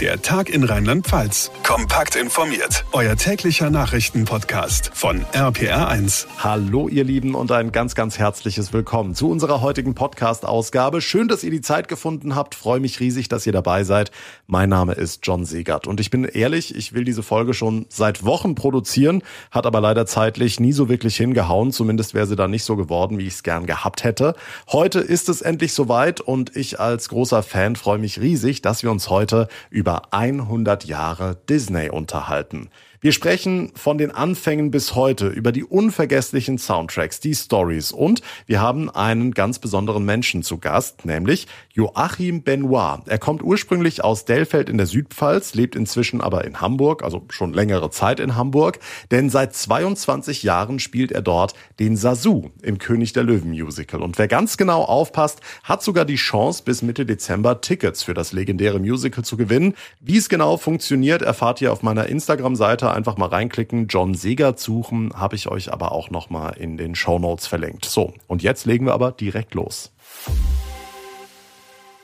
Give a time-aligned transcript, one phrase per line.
[0.00, 1.52] Der Tag in Rheinland-Pfalz.
[1.62, 2.84] Kompakt informiert.
[2.90, 6.26] Euer täglicher Nachrichtenpodcast von RPR1.
[6.38, 11.00] Hallo ihr Lieben und ein ganz, ganz herzliches Willkommen zu unserer heutigen Podcast-Ausgabe.
[11.00, 12.56] Schön, dass ihr die Zeit gefunden habt.
[12.56, 14.10] Freue mich riesig, dass ihr dabei seid.
[14.48, 18.24] Mein Name ist John Segert und ich bin ehrlich, ich will diese Folge schon seit
[18.24, 19.22] Wochen produzieren,
[19.52, 21.70] hat aber leider zeitlich nie so wirklich hingehauen.
[21.70, 24.34] Zumindest wäre sie dann nicht so geworden, wie ich es gern gehabt hätte.
[24.72, 28.90] Heute ist es endlich soweit und ich als großer Fan freue mich riesig, dass wir
[28.90, 32.70] uns heute über über 100 Jahre Disney unterhalten.
[33.04, 38.62] Wir sprechen von den Anfängen bis heute über die unvergesslichen Soundtracks, die Stories und wir
[38.62, 43.00] haben einen ganz besonderen Menschen zu Gast, nämlich Joachim Benoit.
[43.04, 47.52] Er kommt ursprünglich aus Dellfeld in der Südpfalz, lebt inzwischen aber in Hamburg, also schon
[47.52, 48.78] längere Zeit in Hamburg,
[49.10, 54.00] denn seit 22 Jahren spielt er dort den Sasu im König der Löwen Musical.
[54.00, 58.32] Und wer ganz genau aufpasst, hat sogar die Chance, bis Mitte Dezember Tickets für das
[58.32, 59.74] legendäre Musical zu gewinnen.
[60.00, 65.12] Wie es genau funktioniert, erfahrt ihr auf meiner Instagram-Seite einfach mal reinklicken, John Segert suchen,
[65.14, 67.84] habe ich euch aber auch noch mal in den Show Notes verlinkt.
[67.84, 69.92] So, und jetzt legen wir aber direkt los.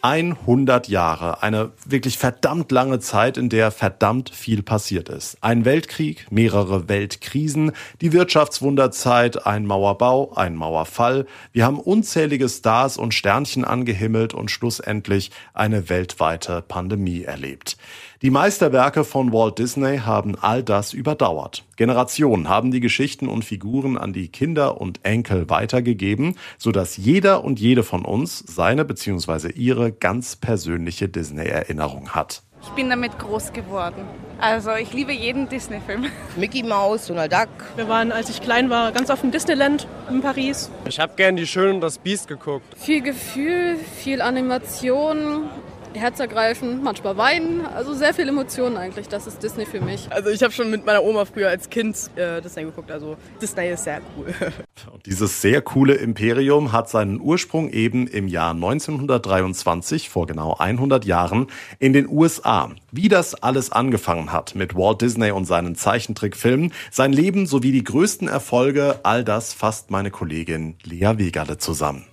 [0.03, 5.37] 100 Jahre, eine wirklich verdammt lange Zeit, in der verdammt viel passiert ist.
[5.43, 11.27] Ein Weltkrieg, mehrere Weltkrisen, die Wirtschaftswunderzeit, ein Mauerbau, ein Mauerfall.
[11.53, 17.77] Wir haben unzählige Stars und Sternchen angehimmelt und schlussendlich eine weltweite Pandemie erlebt.
[18.23, 21.65] Die Meisterwerke von Walt Disney haben all das überdauert.
[21.77, 27.59] Generationen haben die Geschichten und Figuren an die Kinder und Enkel weitergegeben, sodass jeder und
[27.59, 29.53] jede von uns seine bzw.
[29.53, 32.43] ihre ganz persönliche Disney-Erinnerung hat.
[32.63, 34.05] Ich bin damit groß geworden.
[34.39, 36.05] Also ich liebe jeden Disney-Film.
[36.37, 37.49] Mickey Mouse, Donald Duck.
[37.77, 40.71] Wir waren, als ich klein war, ganz auf dem Disneyland in Paris.
[40.87, 42.67] Ich habe gern die Schön und das Biest geguckt.
[42.77, 45.49] Viel Gefühl, viel Animation,
[45.95, 47.67] herzergreifen, manchmal weinen.
[47.67, 49.09] Also sehr viele Emotionen eigentlich.
[49.09, 50.09] Das ist Disney für mich.
[50.11, 52.91] Also ich habe schon mit meiner Oma früher als Kind äh, Disney geguckt.
[52.91, 54.35] Also Disney ist sehr cool.
[54.93, 61.05] Und dieses sehr coole Imperium hat seinen Ursprung eben im Jahr 1923, vor genau 100
[61.05, 61.49] Jahren,
[61.79, 62.71] in den USA.
[62.93, 67.85] Wie das alles angefangen hat mit Walt Disney und seinen Zeichentrickfilmen, sein Leben sowie die
[67.85, 72.10] größten Erfolge, all das fasst meine Kollegin Lea Wegale zusammen.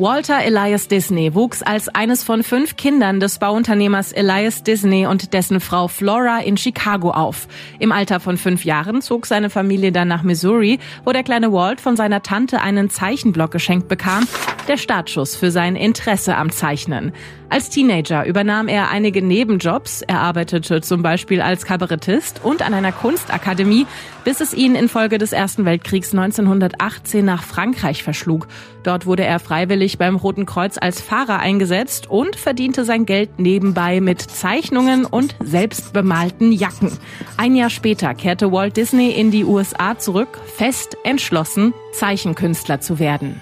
[0.00, 5.58] Walter Elias Disney wuchs als eines von fünf Kindern des Bauunternehmers Elias Disney und dessen
[5.58, 7.48] Frau Flora in Chicago auf.
[7.80, 11.80] Im Alter von fünf Jahren zog seine Familie dann nach Missouri, wo der kleine Walt
[11.80, 14.24] von seiner Tante einen Zeichenblock geschenkt bekam,
[14.68, 17.12] der Startschuss für sein Interesse am Zeichnen.
[17.50, 20.02] Als Teenager übernahm er einige Nebenjobs.
[20.02, 23.86] Er arbeitete zum Beispiel als Kabarettist und an einer Kunstakademie,
[24.24, 28.48] bis es ihn infolge des Ersten Weltkriegs 1918 nach Frankreich verschlug.
[28.82, 34.02] Dort wurde er freiwillig beim Roten Kreuz als Fahrer eingesetzt und verdiente sein Geld nebenbei
[34.02, 36.92] mit Zeichnungen und selbstbemalten Jacken.
[37.38, 43.40] Ein Jahr später kehrte Walt Disney in die USA zurück, fest entschlossen, Zeichenkünstler zu werden.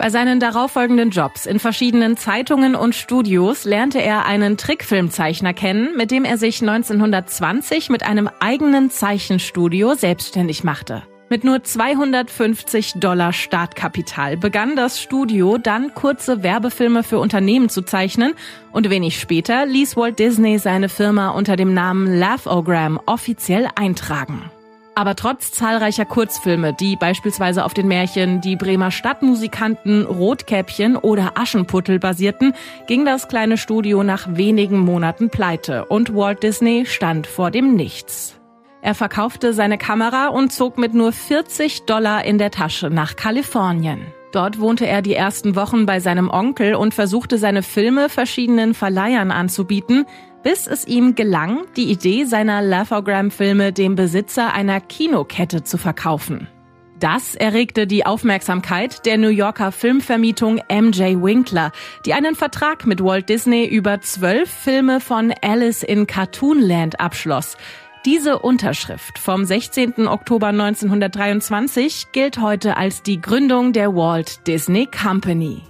[0.00, 6.10] Bei seinen darauffolgenden Jobs in verschiedenen Zeitungen und Studios lernte er einen Trickfilmzeichner kennen, mit
[6.10, 11.02] dem er sich 1920 mit einem eigenen Zeichenstudio selbstständig machte.
[11.28, 18.32] Mit nur 250 Dollar Startkapital begann das Studio dann kurze Werbefilme für Unternehmen zu zeichnen
[18.72, 24.50] und wenig später ließ Walt Disney seine Firma unter dem Namen Laugh-O-Gram offiziell eintragen.
[24.94, 31.98] Aber trotz zahlreicher Kurzfilme, die beispielsweise auf den Märchen Die Bremer Stadtmusikanten, Rotkäppchen oder Aschenputtel
[31.98, 32.54] basierten,
[32.86, 38.40] ging das kleine Studio nach wenigen Monaten pleite und Walt Disney stand vor dem Nichts.
[38.82, 44.06] Er verkaufte seine Kamera und zog mit nur 40 Dollar in der Tasche nach Kalifornien.
[44.32, 49.32] Dort wohnte er die ersten Wochen bei seinem Onkel und versuchte seine Filme verschiedenen Verleihern
[49.32, 50.06] anzubieten,
[50.42, 56.48] bis es ihm gelang, die Idee seiner Laugh-O-Gram-Filme dem Besitzer einer Kinokette zu verkaufen.
[57.00, 61.72] Das erregte die Aufmerksamkeit der New Yorker Filmvermietung MJ Winkler,
[62.04, 67.56] die einen Vertrag mit Walt Disney über zwölf Filme von Alice in Cartoonland abschloss.
[68.06, 70.08] Diese Unterschrift vom 16.
[70.08, 75.60] Oktober 1923 gilt heute als die Gründung der Walt Disney Company.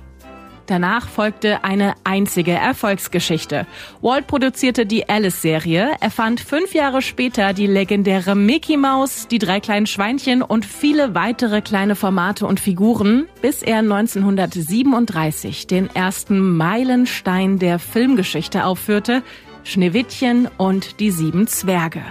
[0.67, 3.67] Danach folgte eine einzige Erfolgsgeschichte.
[4.01, 9.89] Walt produzierte die Alice-Serie, erfand fünf Jahre später die legendäre Mickey Mouse, die drei kleinen
[9.89, 17.81] Schweinchen und viele weitere kleine Formate und Figuren, bis er 1937 den ersten Meilenstein der
[17.81, 19.25] Filmgeschichte aufführte,
[19.65, 22.03] Schneewittchen und die sieben Zwerge.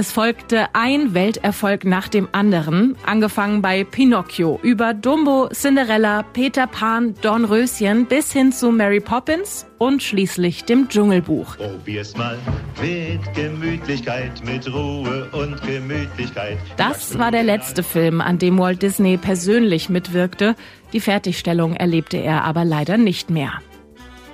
[0.00, 7.16] Es folgte ein Welterfolg nach dem anderen, angefangen bei Pinocchio, über Dumbo, Cinderella, Peter Pan,
[7.20, 11.56] Dornröschen bis hin zu Mary Poppins und schließlich dem Dschungelbuch.
[11.56, 12.38] Probier's mal
[12.80, 16.58] mit Gemütlichkeit, mit Ruhe und Gemütlichkeit.
[16.76, 20.54] Das war der letzte Film, an dem Walt Disney persönlich mitwirkte.
[20.92, 23.54] Die Fertigstellung erlebte er aber leider nicht mehr.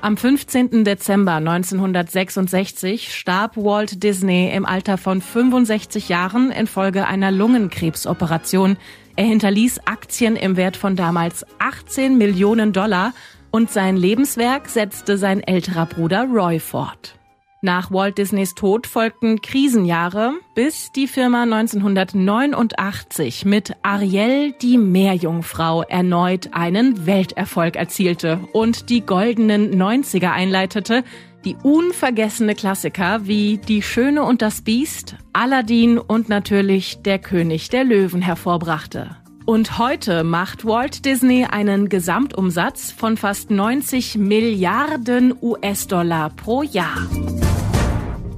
[0.05, 0.85] Am 15.
[0.85, 8.77] Dezember 1966 starb Walt Disney im Alter von 65 Jahren infolge einer Lungenkrebsoperation.
[9.17, 13.15] Er hinterließ Aktien im Wert von damals 18 Millionen Dollar
[13.51, 17.19] und sein Lebenswerk setzte sein älterer Bruder Roy fort.
[17.65, 26.51] Nach Walt Disneys Tod folgten Krisenjahre, bis die Firma 1989 mit Ariel die Meerjungfrau erneut
[26.53, 31.05] einen Welterfolg erzielte und die goldenen 90er einleitete,
[31.47, 37.85] die unvergessene Klassiker wie Die Schöne und das Biest, Aladdin und natürlich Der König der
[37.85, 39.17] Löwen hervorbrachte.
[39.47, 47.07] Und heute macht Walt Disney einen Gesamtumsatz von fast 90 Milliarden US-Dollar pro Jahr.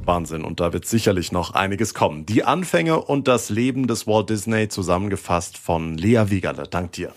[0.05, 0.43] Wahnsinn.
[0.43, 2.26] Und da wird sicherlich noch einiges kommen.
[2.26, 6.64] Die Anfänge und das Leben des Walt Disney zusammengefasst von Lea Wiegerle.
[6.64, 7.12] Dank dir.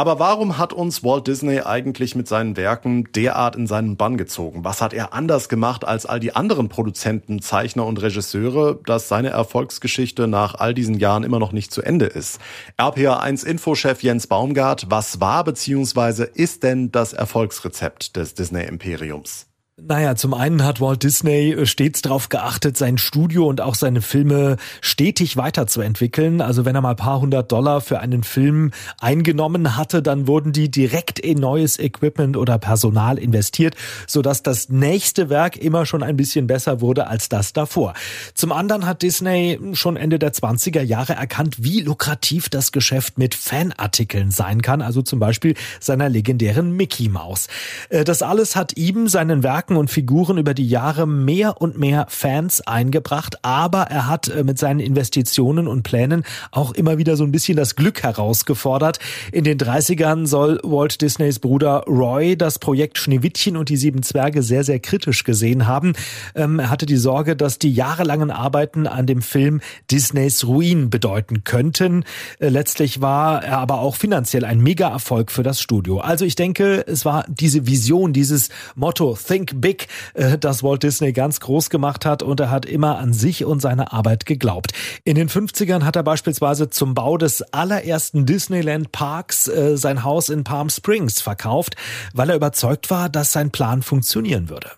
[0.00, 4.64] Aber warum hat uns Walt Disney eigentlich mit seinen Werken derart in seinen Bann gezogen?
[4.64, 9.28] Was hat er anders gemacht als all die anderen Produzenten, Zeichner und Regisseure, dass seine
[9.28, 12.40] Erfolgsgeschichte nach all diesen Jahren immer noch nicht zu Ende ist?
[12.78, 16.28] RPA1 Infochef Jens Baumgart, was war bzw.
[16.32, 19.49] ist denn das Erfolgsrezept des Disney Imperiums?
[19.86, 24.02] Naja, zum einen hat Walt Disney äh, stets darauf geachtet, sein Studio und auch seine
[24.02, 26.40] Filme stetig weiterzuentwickeln.
[26.40, 30.70] Also wenn er mal paar hundert Dollar für einen Film eingenommen hatte, dann wurden die
[30.70, 33.74] direkt in neues Equipment oder Personal investiert,
[34.06, 37.94] sodass das nächste Werk immer schon ein bisschen besser wurde als das davor.
[38.34, 43.34] Zum anderen hat Disney schon Ende der 20er Jahre erkannt, wie lukrativ das Geschäft mit
[43.34, 47.48] Fanartikeln sein kann, also zum Beispiel seiner legendären Mickey Mouse.
[47.88, 51.78] Äh, das alles hat ihm seinen Werken Marken und Figuren über die Jahre mehr und
[51.78, 57.16] mehr Fans eingebracht, aber er hat äh, mit seinen Investitionen und Plänen auch immer wieder
[57.16, 58.98] so ein bisschen das Glück herausgefordert.
[59.30, 64.42] In den 30ern soll Walt Disneys Bruder Roy das Projekt Schneewittchen und die sieben Zwerge
[64.42, 65.92] sehr, sehr kritisch gesehen haben.
[66.34, 71.44] Ähm, er hatte die Sorge, dass die jahrelangen Arbeiten an dem Film Disneys Ruin bedeuten
[71.44, 72.04] könnten.
[72.40, 76.00] Äh, letztlich war er aber auch finanziell ein Mega-Erfolg für das Studio.
[76.00, 81.12] Also ich denke, es war diese Vision, dieses Motto Think Big, äh, das Walt Disney
[81.12, 84.72] ganz groß gemacht hat und er hat immer an sich und seine Arbeit geglaubt.
[85.04, 90.28] In den 50ern hat er beispielsweise zum Bau des allerersten Disneyland Parks äh, sein Haus
[90.28, 91.76] in Palm Springs verkauft,
[92.14, 94.70] weil er überzeugt war, dass sein Plan funktionieren würde.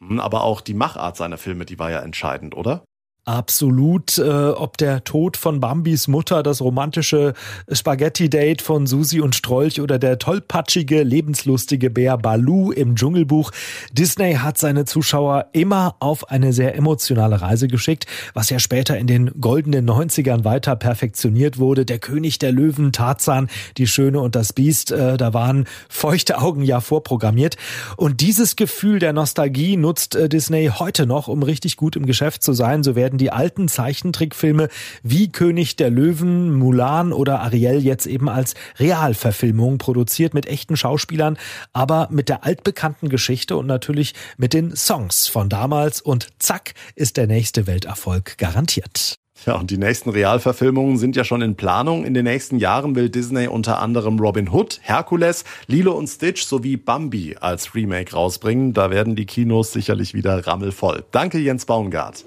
[0.00, 2.82] Hm, aber auch die Machart seiner Filme, die war ja entscheidend, oder?
[3.26, 7.34] Absolut, äh, ob der Tod von Bambis Mutter, das romantische
[7.70, 13.50] Spaghetti-Date von Susi und Strolch oder der tollpatschige, lebenslustige Bär Balu im Dschungelbuch.
[13.92, 19.06] Disney hat seine Zuschauer immer auf eine sehr emotionale Reise geschickt, was ja später in
[19.06, 21.84] den goldenen 90ern weiter perfektioniert wurde.
[21.84, 26.62] Der König der Löwen, Tarzan, die Schöne und das Biest, äh, da waren feuchte Augen
[26.62, 27.58] ja vorprogrammiert.
[27.98, 32.42] Und dieses Gefühl der Nostalgie nutzt äh, Disney heute noch, um richtig gut im Geschäft
[32.42, 32.82] zu sein.
[32.82, 34.68] So die alten Zeichentrickfilme
[35.02, 41.38] wie König der Löwen, Mulan oder Ariel jetzt eben als Realverfilmung produziert mit echten Schauspielern,
[41.72, 47.16] aber mit der altbekannten Geschichte und natürlich mit den Songs von damals und zack ist
[47.16, 49.20] der nächste Welterfolg garantiert.
[49.46, 52.04] Ja, und die nächsten Realverfilmungen sind ja schon in Planung.
[52.04, 56.76] In den nächsten Jahren will Disney unter anderem Robin Hood, Hercules, Lilo und Stitch sowie
[56.76, 58.74] Bambi als Remake rausbringen.
[58.74, 61.04] Da werden die Kinos sicherlich wieder rammelvoll.
[61.10, 62.24] Danke Jens Baumgart.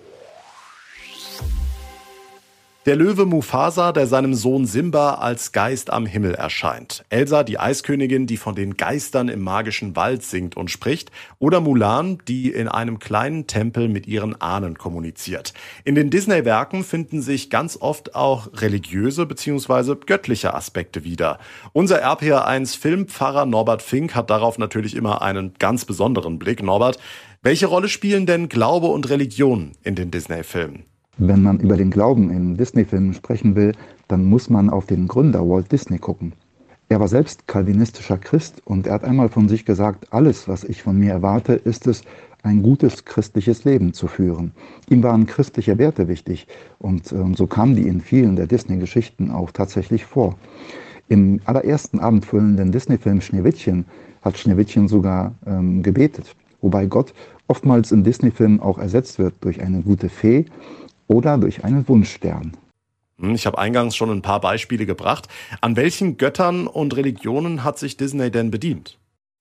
[2.85, 7.05] Der Löwe Mufasa, der seinem Sohn Simba als Geist am Himmel erscheint.
[7.07, 11.09] Elsa, die Eiskönigin, die von den Geistern im magischen Wald singt und spricht.
[11.39, 15.53] Oder Mulan, die in einem kleinen Tempel mit ihren Ahnen kommuniziert.
[15.85, 19.95] In den Disney-Werken finden sich ganz oft auch religiöse bzw.
[20.05, 21.39] göttliche Aspekte wieder.
[21.71, 26.61] Unser RPR1 Filmpfarrer Norbert Fink hat darauf natürlich immer einen ganz besonderen Blick.
[26.61, 26.99] Norbert,
[27.43, 30.83] welche Rolle spielen denn Glaube und Religion in den Disney-Filmen?
[31.17, 33.73] Wenn man über den Glauben in Disney-Filmen sprechen will,
[34.07, 36.33] dann muss man auf den Gründer Walt Disney gucken.
[36.89, 40.81] Er war selbst kalvinistischer Christ und er hat einmal von sich gesagt, alles, was ich
[40.81, 42.01] von mir erwarte, ist es,
[42.41, 44.51] ein gutes christliches Leben zu führen.
[44.89, 46.47] Ihm waren christliche Werte wichtig
[46.79, 50.35] und äh, so kamen die in vielen der Disney-Geschichten auch tatsächlich vor.
[51.07, 53.85] Im allerersten abendfüllenden Disney-Film Schneewittchen
[54.23, 57.13] hat Schneewittchen sogar ähm, gebetet, wobei Gott
[57.47, 60.45] oftmals in Disney-Filmen auch ersetzt wird durch eine gute Fee
[61.07, 62.53] oder durch einen Wunschstern.
[63.19, 65.27] Hm, ich habe eingangs schon ein paar Beispiele gebracht.
[65.61, 68.97] An welchen Göttern und Religionen hat sich Disney denn bedient?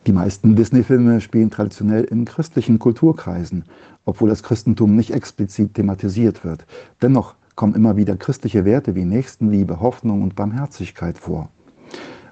[0.06, 3.64] Die meisten Disney-Filme spielen traditionell in christlichen Kulturkreisen,
[4.04, 6.66] obwohl das Christentum nicht explizit thematisiert wird.
[7.00, 11.50] Dennoch kommen immer wieder christliche Werte wie Nächstenliebe, Hoffnung und Barmherzigkeit vor.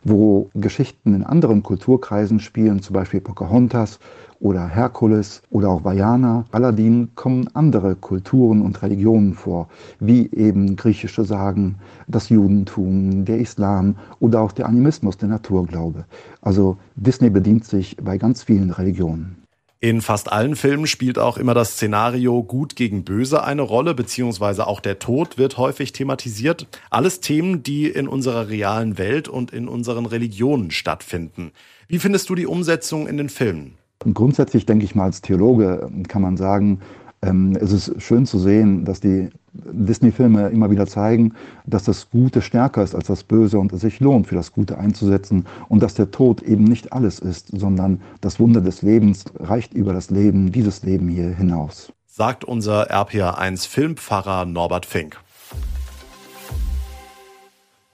[0.02, 3.98] Wo Geschichten in anderen Kulturkreisen spielen, zum Beispiel Pocahontas
[4.40, 11.24] oder Herkules oder auch Vajana, Aladdin, kommen andere Kulturen und Religionen vor, wie eben griechische
[11.24, 11.76] Sagen,
[12.08, 16.06] das Judentum, der Islam oder auch der Animismus, der Naturglaube.
[16.40, 19.36] Also Disney bedient sich bei ganz vielen Religionen.
[19.82, 24.66] In fast allen Filmen spielt auch immer das Szenario Gut gegen Böse eine Rolle, beziehungsweise
[24.66, 26.66] auch der Tod wird häufig thematisiert.
[26.90, 31.52] Alles Themen, die in unserer realen Welt und in unseren Religionen stattfinden.
[31.88, 33.78] Wie findest du die Umsetzung in den Filmen?
[34.00, 36.80] Grundsätzlich denke ich mal, als Theologe kann man sagen,
[37.22, 41.34] ähm, es ist schön zu sehen, dass die Disney-Filme immer wieder zeigen,
[41.66, 44.78] dass das Gute stärker ist als das Böse und es sich lohnt, für das Gute
[44.78, 49.74] einzusetzen und dass der Tod eben nicht alles ist, sondern das Wunder des Lebens reicht
[49.74, 51.92] über das Leben, dieses Leben hier hinaus.
[52.06, 55.20] Sagt unser RPA1 Filmpfarrer Norbert Fink.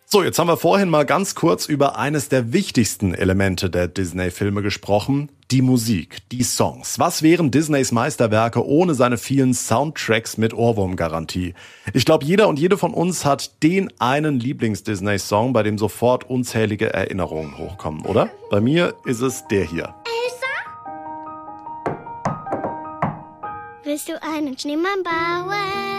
[0.09, 4.63] So, jetzt haben wir vorhin mal ganz kurz über eines der wichtigsten Elemente der Disney-Filme
[4.63, 7.01] gesprochen, die Musik, die Songs.
[7.01, 11.55] Was wären Disneys Meisterwerke ohne seine vielen Soundtracks mit Ohrwurmgarantie?
[11.93, 16.93] Ich glaube, jeder und jede von uns hat den einen Lieblings-Disney-Song, bei dem sofort unzählige
[16.93, 18.31] Erinnerungen hochkommen, oder?
[18.49, 19.93] Bei mir ist es der hier.
[20.05, 20.47] Elsa?
[23.83, 25.96] Willst du einen Schneemann bauen?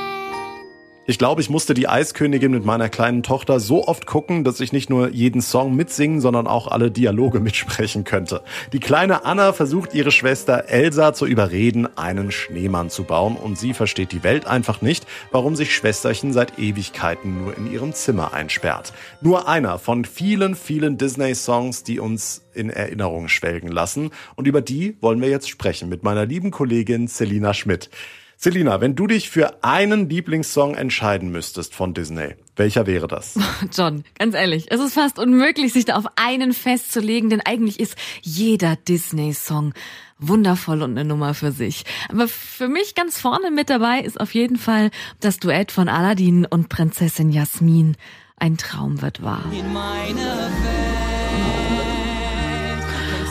[1.09, 4.73] Ich glaube, ich musste die Eiskönigin mit meiner kleinen Tochter so oft gucken, dass ich
[4.73, 8.41] nicht nur jeden Song mitsingen, sondern auch alle Dialoge mitsprechen könnte.
[8.73, 13.73] Die kleine Anna versucht ihre Schwester Elsa zu überreden, einen Schneemann zu bauen und sie
[13.73, 18.91] versteht die Welt einfach nicht, warum sich Schwesterchen seit Ewigkeiten nur in ihrem Zimmer einsperrt.
[19.21, 24.97] Nur einer von vielen, vielen Disney-Songs, die uns in Erinnerung schwelgen lassen und über die
[24.99, 27.89] wollen wir jetzt sprechen mit meiner lieben Kollegin Selina Schmidt.
[28.39, 33.33] Selina, wenn du dich für einen Lieblingssong entscheiden müsstest von Disney, welcher wäre das?
[33.75, 37.95] John, ganz ehrlich, es ist fast unmöglich, sich da auf einen festzulegen, denn eigentlich ist
[38.21, 39.73] jeder Disney-Song
[40.19, 41.83] wundervoll und eine Nummer für sich.
[42.09, 46.45] Aber für mich ganz vorne mit dabei ist auf jeden Fall das Duett von Aladdin
[46.45, 47.97] und Prinzessin Jasmin.
[48.35, 49.45] Ein Traum wird wahr.
[49.51, 49.73] In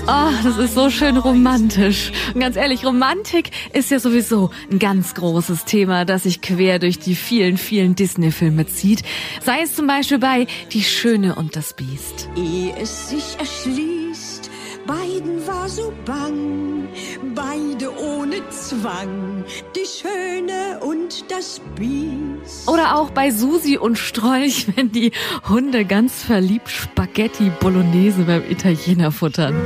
[0.09, 2.13] Oh, das ist so schön romantisch.
[2.33, 7.01] Und ganz ehrlich, Romantik ist ja sowieso ein ganz großes Thema, das sich quer durch
[7.01, 9.03] die vielen, vielen Disney-Filme zieht.
[9.43, 12.29] Sei es zum Beispiel bei Die Schöne und das Biest.
[12.37, 14.49] Ehe es sich erschließt,
[14.87, 16.87] beiden war so bang,
[17.35, 19.45] beide ohne Zwang,
[19.75, 22.69] die Schöne und das Biest.
[22.69, 25.11] Oder auch bei Susi und Strolch, wenn die
[25.49, 29.57] Hunde ganz verliebt Spaghetti Bolognese beim Italiener futtern.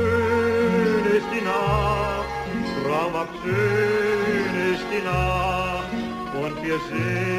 [6.89, 7.30] Und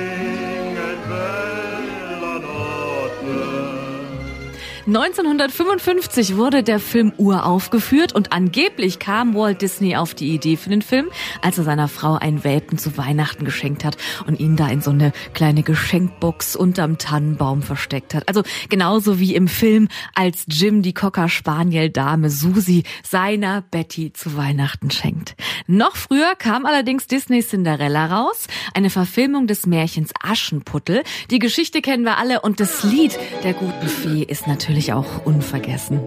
[4.88, 10.82] 1955 wurde der Film uraufgeführt und angeblich kam Walt Disney auf die Idee für den
[10.82, 11.10] Film,
[11.44, 14.90] als er seiner Frau einen Welpen zu Weihnachten geschenkt hat und ihn da in so
[14.90, 18.28] eine kleine Geschenkbox unterm Tannenbaum versteckt hat.
[18.28, 24.36] Also genauso wie im Film, als Jim die Cocker Spaniel Dame Susi seiner Betty zu
[24.36, 25.36] Weihnachten schenkt.
[25.68, 31.04] Noch früher kam allerdings Disney Cinderella raus, eine Verfilmung des Märchens Aschenputtel.
[31.30, 35.26] Die Geschichte kennen wir alle und das Lied der guten Fee ist natürlich natürlich auch
[35.26, 36.00] unvergessen.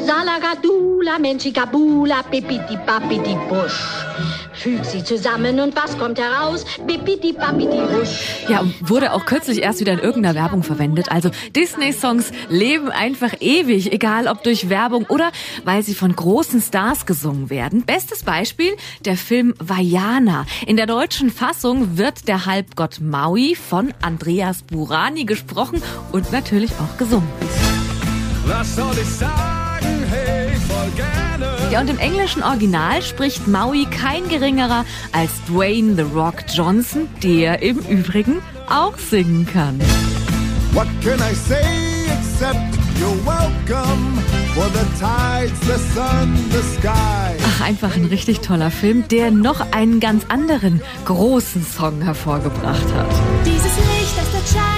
[0.00, 3.80] Salagadula, Menschikabula, Pipiti, Papiti, Busch.
[4.54, 6.64] Füg sie zusammen und was kommt heraus?
[6.84, 8.42] Bipiti, Papiti, Busch.
[8.48, 11.12] Ja, wurde auch kürzlich erst wieder in irgendeiner Werbung verwendet.
[11.12, 15.30] Also Disney-Songs leben einfach ewig, egal ob durch Werbung oder
[15.64, 17.84] weil sie von großen Stars gesungen werden.
[17.84, 18.72] Bestes Beispiel,
[19.04, 20.44] der Film Vajana.
[20.66, 26.98] In der deutschen Fassung wird der Halbgott Maui von Andreas Burani gesprochen und natürlich auch
[26.98, 27.28] gesungen.
[28.58, 29.86] Was soll ich sagen?
[30.10, 31.46] Hey, voll gerne.
[31.70, 37.62] Ja, und im englischen Original spricht Maui kein geringerer als Dwayne The Rock Johnson, der
[37.62, 39.78] im Übrigen auch singen kann.
[40.72, 42.58] What can I say except
[42.98, 44.18] you're welcome
[44.56, 47.36] for the tides, the sun, the sky.
[47.40, 53.06] Ach, einfach ein richtig toller Film, der noch einen ganz anderen großen Song hervorgebracht hat.
[53.46, 54.77] Dieses Licht, das dort scheint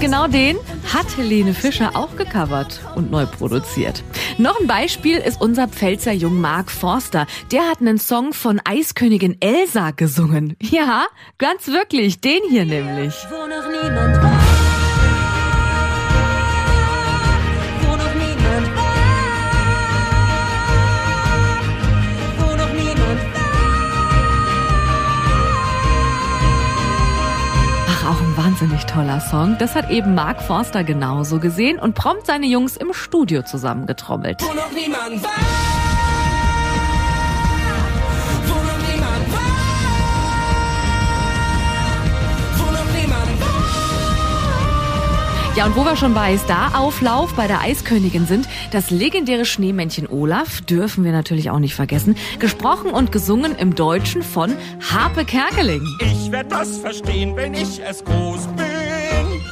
[0.00, 0.56] genau den
[0.92, 4.02] hat Helene Fischer auch gecovert und neu produziert.
[4.38, 7.26] Noch ein Beispiel ist unser Pfälzer Jung Mark Forster.
[7.52, 10.56] Der hat einen Song von Eiskönigin Elsa gesungen.
[10.62, 11.06] Ja,
[11.38, 13.14] ganz wirklich, den hier nämlich.
[13.30, 14.27] Wo noch niemand
[28.60, 29.56] wahnsinnig toller Song.
[29.60, 34.42] Das hat eben Mark Forster genauso gesehen und prompt seine Jungs im Studio zusammengetrommelt.
[34.42, 35.87] Wo noch niemand war.
[45.58, 50.60] Ja, und wo wir schon bei Star-Auflauf bei der Eiskönigin sind, das legendäre Schneemännchen Olaf
[50.60, 52.16] dürfen wir natürlich auch nicht vergessen.
[52.38, 54.54] Gesprochen und gesungen im Deutschen von
[54.88, 55.82] Harpe Kerkeling.
[55.98, 59.42] Ich werd das verstehen, wenn ich es groß bin.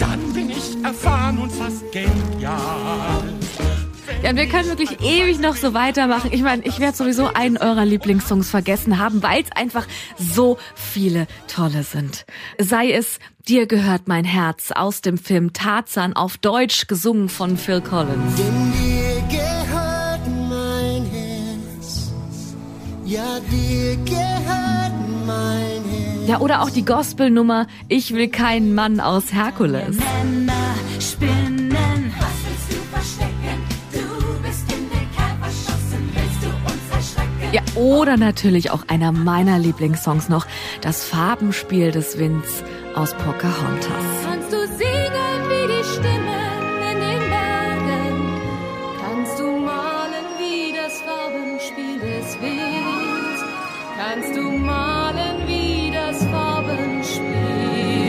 [0.00, 3.35] Dann bin ich erfahren und fast genial.
[4.22, 6.30] Ja, und wir können wirklich ewig noch so weitermachen.
[6.32, 9.86] Ich meine, ich werde sowieso einen eurer Lieblingssongs vergessen haben, weil es einfach
[10.18, 12.24] so viele tolle sind.
[12.58, 13.18] Sei es
[13.48, 18.34] Dir gehört mein Herz aus dem Film Tarzan auf Deutsch gesungen von Phil Collins.
[18.34, 22.10] Dir gehört mein Herz,
[23.04, 24.94] ja dir gehört
[25.24, 26.28] mein Herz.
[26.28, 29.96] Ja, oder auch die Gospelnummer Ich will keinen Mann aus Herkules.
[29.96, 31.55] Männer spinnen.
[37.52, 40.46] Ja, oder natürlich auch einer meiner Lieblingssongs noch,
[40.80, 44.04] das Farbenspiel des Winds aus Pocahontas.
[44.24, 48.40] Kannst du singen wie die Stimmen in den Bergen?
[49.00, 53.44] Kannst du malen wie das Farbenspiel des Winds?
[53.96, 57.24] Kannst du malen wie das Farbenspiel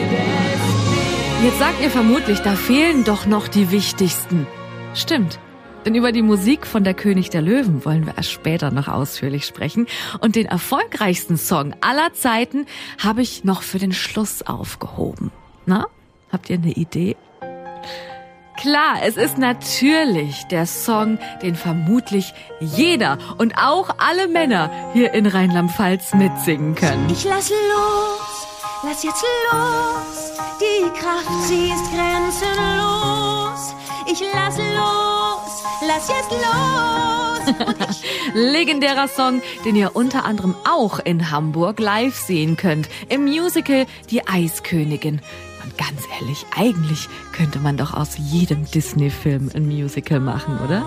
[0.09, 1.43] des Winds?
[1.43, 4.47] Jetzt sagt ihr vermutlich, da fehlen doch noch die wichtigsten.
[4.95, 5.39] Stimmt.
[5.87, 9.45] Denn über die Musik von Der König der Löwen wollen wir erst später noch ausführlich
[9.45, 9.87] sprechen.
[10.19, 12.65] Und den erfolgreichsten Song aller Zeiten
[13.01, 15.31] habe ich noch für den Schluss aufgehoben.
[15.65, 15.87] Na,
[16.29, 17.15] habt ihr eine Idee?
[18.59, 25.25] Klar, es ist natürlich der Song, den vermutlich jeder und auch alle Männer hier in
[25.25, 27.09] Rheinland-Pfalz mitsingen können.
[27.09, 28.47] Ich lass los,
[28.83, 29.23] lass jetzt
[29.53, 30.33] los.
[30.59, 33.73] Die Kraft, sie ist grenzenlos.
[34.11, 35.06] Ich lass los,
[35.87, 37.97] lass jetzt los.
[38.33, 42.89] Legendärer Song, den ihr unter anderem auch in Hamburg live sehen könnt.
[43.09, 45.21] Im Musical Die Eiskönigin.
[45.63, 50.83] Und ganz ehrlich, eigentlich könnte man doch aus jedem Disney-Film ein Musical machen, oder?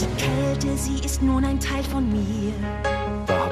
[0.00, 2.97] Die Kälte, sie ist nun ein Teil von mir.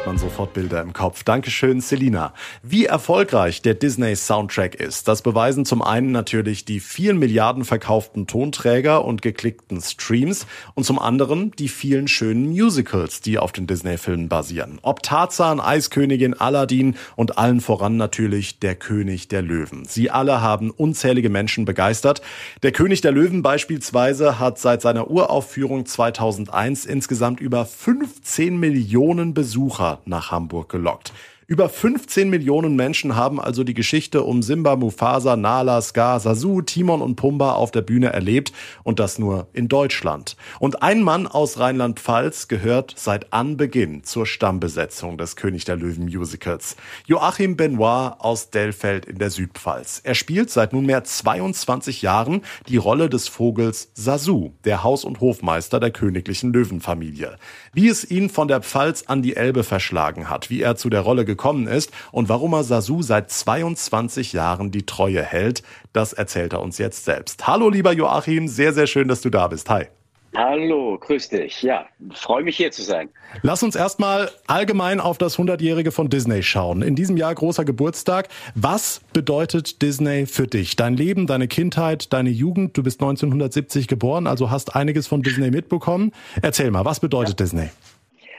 [0.06, 1.24] Man sofort Bilder im Kopf.
[1.24, 2.32] Dankeschön, Selina.
[2.62, 9.04] Wie erfolgreich der Disney-Soundtrack ist, das beweisen zum einen natürlich die vielen Milliarden verkauften Tonträger
[9.04, 14.78] und geklickten Streams und zum anderen die vielen schönen Musicals, die auf den Disney-Filmen basieren.
[14.82, 19.86] Ob Tarzan, Eiskönigin, Aladdin und allen voran natürlich der König der Löwen.
[19.86, 22.22] Sie alle haben unzählige Menschen begeistert.
[22.62, 29.95] Der König der Löwen beispielsweise hat seit seiner Uraufführung 2001 insgesamt über 15 Millionen Besucher
[30.04, 31.12] nach Hamburg gelockt.
[31.48, 37.00] Über 15 Millionen Menschen haben also die Geschichte um Simba, Mufasa, Nala, Scar, Sasu, Timon
[37.00, 40.36] und Pumba auf der Bühne erlebt und das nur in Deutschland.
[40.58, 46.74] Und ein Mann aus Rheinland-Pfalz gehört seit Anbeginn zur Stammbesetzung des König der Löwen Musicals.
[47.06, 50.00] Joachim Benoit aus Dellfeld in der Südpfalz.
[50.02, 55.78] Er spielt seit nunmehr 22 Jahren die Rolle des Vogels Sasu, der Haus- und Hofmeister
[55.78, 57.36] der königlichen Löwenfamilie.
[57.72, 61.02] Wie es ihn von der Pfalz an die Elbe verschlagen hat, wie er zu der
[61.02, 66.54] Rolle gekommen ist und warum er Sasu seit 22 Jahren die Treue hält, das erzählt
[66.54, 67.46] er uns jetzt selbst.
[67.46, 69.68] Hallo lieber Joachim, sehr, sehr schön, dass du da bist.
[69.68, 69.86] Hi.
[70.34, 71.62] Hallo, grüß dich.
[71.62, 73.08] Ja, freue mich hier zu sein.
[73.40, 76.82] Lass uns erstmal allgemein auf das 100-Jährige von Disney schauen.
[76.82, 78.28] In diesem Jahr großer Geburtstag.
[78.54, 80.76] Was bedeutet Disney für dich?
[80.76, 82.76] Dein Leben, deine Kindheit, deine Jugend?
[82.76, 86.12] Du bist 1970 geboren, also hast einiges von Disney mitbekommen.
[86.42, 87.44] Erzähl mal, was bedeutet ja.
[87.44, 87.70] Disney?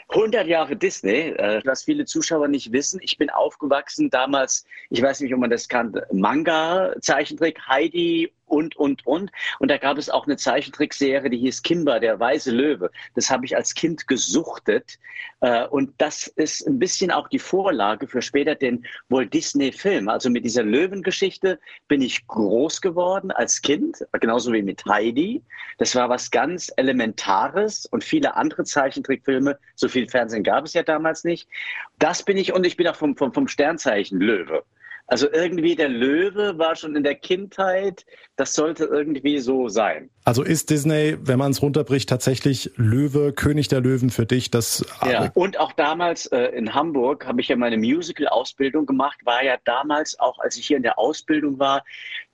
[0.10, 3.00] 100 Jahre Disney, äh, was viele Zuschauer nicht wissen.
[3.04, 8.76] Ich bin aufgewachsen damals, ich weiß nicht, ob man das kannte, Manga, Zeichentrick, Heidi und,
[8.76, 9.32] und, und.
[9.60, 12.90] Und da gab es auch eine Zeichentrickserie, die hieß Kimba, der weiße Löwe.
[13.16, 14.98] Das habe ich als Kind gesuchtet.
[15.42, 20.10] Äh, und das ist ein bisschen auch die Vorlage für später den Walt Disney-Film.
[20.10, 25.44] Also mit dieser Löwengeschichte bin ich groß geworden als Kind, genauso wie mit Heidi.
[25.78, 29.60] Das war was ganz Elementares und viele andere Zeichentrickfilme.
[29.76, 31.48] So viel Fernsehen gab es ja damals nicht.
[32.00, 34.64] Das bin ich und ich bin auch vom, vom, vom Sternzeichen Löwe.
[35.10, 40.10] Also irgendwie der Löwe war schon in der Kindheit, das sollte irgendwie so sein.
[40.26, 44.52] Also ist Disney, wenn man es runterbricht, tatsächlich Löwe, König der Löwen für dich?
[44.52, 45.32] Das ja.
[45.34, 50.20] Und auch damals äh, in Hamburg habe ich ja meine Musical-Ausbildung gemacht, war ja damals
[50.20, 51.86] auch, als ich hier in der Ausbildung war,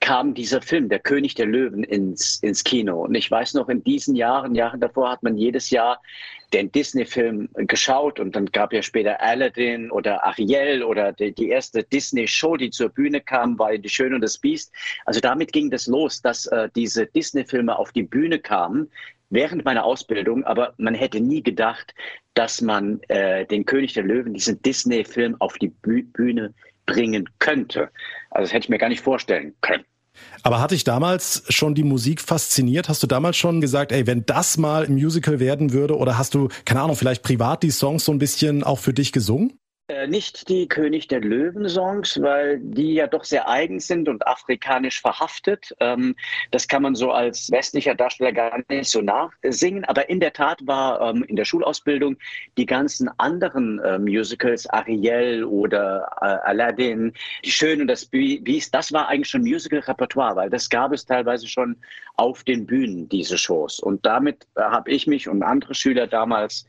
[0.04, 3.04] kam dieser Film, Der König der Löwen, ins, ins Kino.
[3.06, 6.02] Und ich weiß noch, in diesen Jahren, Jahren davor hat man jedes Jahr
[6.52, 11.84] den Disney-Film geschaut und dann gab ja später Aladdin oder Ariel oder die, die erste
[11.84, 14.74] Disney-Show, die zur Bühne kam, war Die Schöne und das Biest.
[15.06, 18.92] Also damit ging das los, dass äh, diese Disney-Filme auf die Bühne kamen
[19.30, 21.96] während meiner Ausbildung, aber man hätte nie gedacht,
[22.34, 26.54] dass man äh, den König der Löwen, diesen Disney-Film auf die Bühne
[26.86, 27.90] bringen könnte.
[28.32, 29.86] Also das hätte ich mir gar nicht vorstellen können.
[30.44, 32.90] Aber hatte ich damals schon die Musik fasziniert?
[32.90, 36.34] Hast du damals schon gesagt, ey, wenn das mal ein Musical werden würde, oder hast
[36.34, 39.58] du, keine Ahnung, vielleicht privat die Songs so ein bisschen auch für dich gesungen?
[39.90, 45.02] Äh, nicht die König der Löwen-Songs, weil die ja doch sehr eigen sind und afrikanisch
[45.02, 45.76] verhaftet.
[45.82, 46.16] Ähm,
[46.52, 49.84] das kann man so als westlicher Darsteller gar nicht so nachsingen.
[49.84, 52.16] Aber in der Tat war ähm, in der Schulausbildung
[52.58, 57.12] die ganzen anderen äh, Musicals, Ariel oder äh, Aladdin,
[57.44, 61.46] Die Schöne und das Biest, das war eigentlich schon Musical-Repertoire, weil das gab es teilweise
[61.46, 61.76] schon
[62.16, 63.82] auf den Bühnen, diese Shows.
[63.82, 66.66] Und damit habe ich mich und andere Schüler damals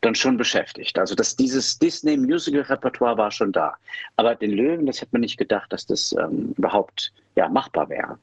[0.00, 0.98] dann schon beschäftigt.
[0.98, 3.74] Also dass dieses Disney Musical Repertoire war schon da.
[4.16, 8.18] Aber den Löwen, das hätte man nicht gedacht, dass das ähm, überhaupt ja, machbar wäre.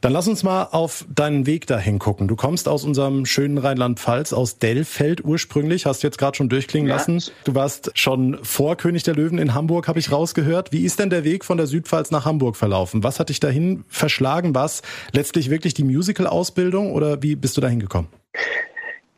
[0.00, 2.28] Dann lass uns mal auf deinen Weg dahin gucken.
[2.28, 6.88] Du kommst aus unserem schönen Rheinland-Pfalz, aus Dellfeld ursprünglich, hast du jetzt gerade schon durchklingen
[6.88, 6.96] ja.
[6.96, 7.22] lassen.
[7.44, 10.72] Du warst schon vor König der Löwen in Hamburg, habe ich rausgehört.
[10.72, 13.02] Wie ist denn der Weg von der Südpfalz nach Hamburg verlaufen?
[13.02, 14.54] Was hat dich dahin verschlagen?
[14.54, 14.82] Was
[15.12, 18.08] letztlich wirklich die Musical-Ausbildung oder wie bist du dahin gekommen?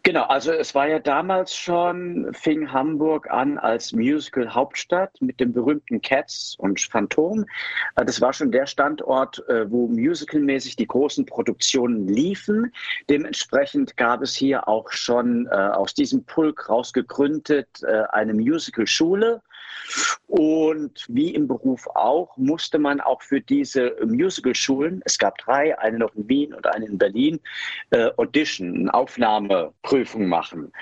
[0.04, 6.02] Genau, also es war ja damals schon, fing Hamburg an als Musical-Hauptstadt mit dem berühmten
[6.02, 7.44] Cats und Phantom.
[7.94, 12.72] Äh, das war schon der Standort, äh, wo musicalmäßig die großen Produktionen liefen.
[13.08, 17.68] Dementsprechend gab es hier auch schon äh, aus diesem Pulk rausgegründet
[18.10, 19.40] eine Musical-Schule
[20.28, 25.98] und wie im Beruf auch, musste man auch für diese Musical-Schulen, es gab drei, eine
[25.98, 27.40] noch in Wien und eine in Berlin,
[27.90, 30.72] äh, Audition, Aufnahmeprüfung machen.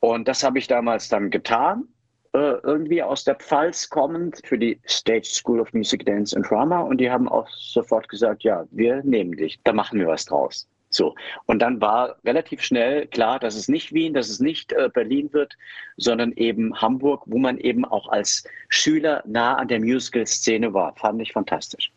[0.00, 1.88] Und das habe ich damals dann getan
[2.36, 6.80] äh, irgendwie aus der Pfalz kommend für die Stage School of Music, Dance and Drama
[6.80, 10.68] und die haben auch sofort gesagt, ja, wir nehmen dich, da machen wir was draus.
[10.96, 11.14] So.
[11.44, 15.30] Und dann war relativ schnell klar, dass es nicht Wien, dass es nicht äh, Berlin
[15.32, 15.56] wird,
[15.98, 20.94] sondern eben Hamburg, wo man eben auch als Schüler nah an der Musical-Szene war.
[20.96, 21.92] Fand ich fantastisch.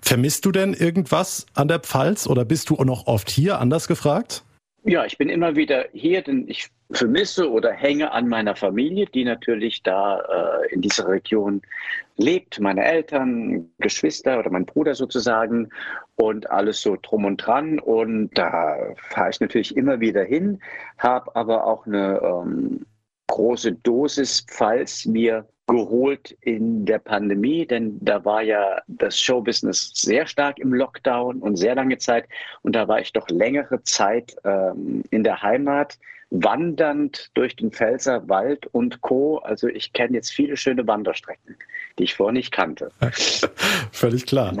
[0.00, 4.42] Vermisst du denn irgendwas an der Pfalz oder bist du noch oft hier, anders gefragt?
[4.84, 9.24] Ja, ich bin immer wieder hier, denn ich vermisse oder hänge an meiner Familie, die
[9.24, 11.62] natürlich da äh, in dieser Region
[12.16, 12.60] lebt.
[12.60, 15.70] Meine Eltern, Geschwister oder mein Bruder sozusagen
[16.16, 17.78] und alles so drum und dran.
[17.78, 20.60] Und da fahre ich natürlich immer wieder hin,
[20.98, 22.86] habe aber auch eine ähm,
[23.28, 30.26] große Dosis, falls mir geholt in der Pandemie, denn da war ja das Showbusiness sehr
[30.26, 32.28] stark im Lockdown und sehr lange Zeit.
[32.62, 35.98] Und da war ich doch längere Zeit ähm, in der Heimat,
[36.32, 39.38] wandernd durch den Pfälzer Wald und Co.
[39.38, 41.56] Also ich kenne jetzt viele schöne Wanderstrecken,
[41.98, 42.90] die ich vorher nicht kannte.
[43.92, 44.54] Völlig klar.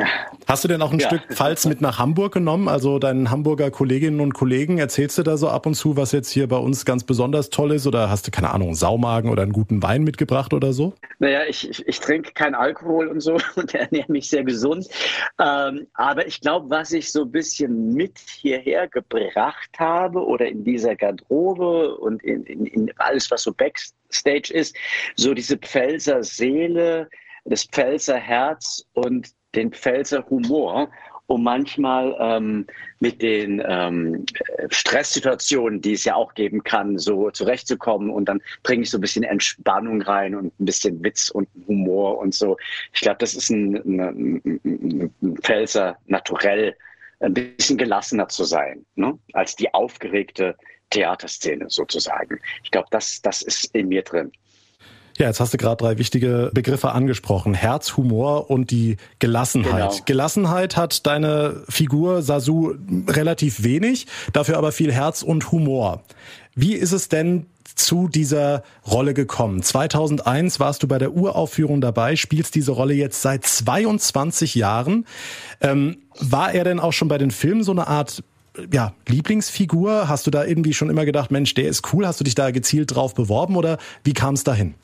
[0.46, 1.06] Hast du denn auch ein ja.
[1.06, 2.68] Stück Pfalz mit nach Hamburg genommen?
[2.68, 6.30] Also deinen Hamburger Kolleginnen und Kollegen, erzählst du da so ab und zu, was jetzt
[6.30, 7.86] hier bei uns ganz besonders toll ist?
[7.86, 10.92] Oder hast du, keine Ahnung, Saumagen oder einen guten Wein mitgebracht oder so?
[11.20, 14.88] Naja, ich, ich, ich trinke keinen Alkohol und so und ernähre mich sehr gesund.
[15.40, 20.64] Ähm, aber ich glaube, was ich so ein bisschen mit hierher gebracht habe oder in
[20.64, 24.76] dieser Garderobe, Garderobe und in, in, in alles, was so Backstage ist,
[25.16, 27.08] so diese Pfälzer Seele,
[27.44, 30.90] das Pfälzer Herz und den Pfälzer Humor
[31.26, 32.66] um manchmal ähm,
[33.00, 34.26] mit den ähm,
[34.68, 38.10] Stresssituationen, die es ja auch geben kann, so zurechtzukommen.
[38.10, 42.18] Und dann bringe ich so ein bisschen Entspannung rein und ein bisschen Witz und Humor
[42.18, 42.58] und so.
[42.92, 46.76] Ich glaube, das ist ein, ein, ein Pfälzer naturell,
[47.22, 49.18] ein bisschen gelassener zu sein, ne?
[49.32, 50.56] als die aufgeregte
[50.92, 52.38] Theaterszene sozusagen.
[52.62, 54.32] Ich glaube, das, das ist in mir drin.
[55.18, 57.54] Ja, jetzt hast du gerade drei wichtige Begriffe angesprochen.
[57.54, 59.90] Herz, Humor und die Gelassenheit.
[59.90, 60.04] Genau.
[60.06, 62.74] Gelassenheit hat deine Figur Sasu
[63.08, 66.02] relativ wenig, dafür aber viel Herz und Humor.
[66.54, 69.62] Wie ist es denn zu dieser Rolle gekommen?
[69.62, 75.06] 2001 warst du bei der Uraufführung dabei, spielst diese Rolle jetzt seit 22 Jahren.
[75.60, 78.22] Ähm, war er denn auch schon bei den Filmen so eine Art
[78.72, 80.08] ja, Lieblingsfigur?
[80.08, 82.06] Hast du da irgendwie schon immer gedacht, Mensch, der ist cool?
[82.06, 84.74] Hast du dich da gezielt drauf beworben oder wie kam es dahin?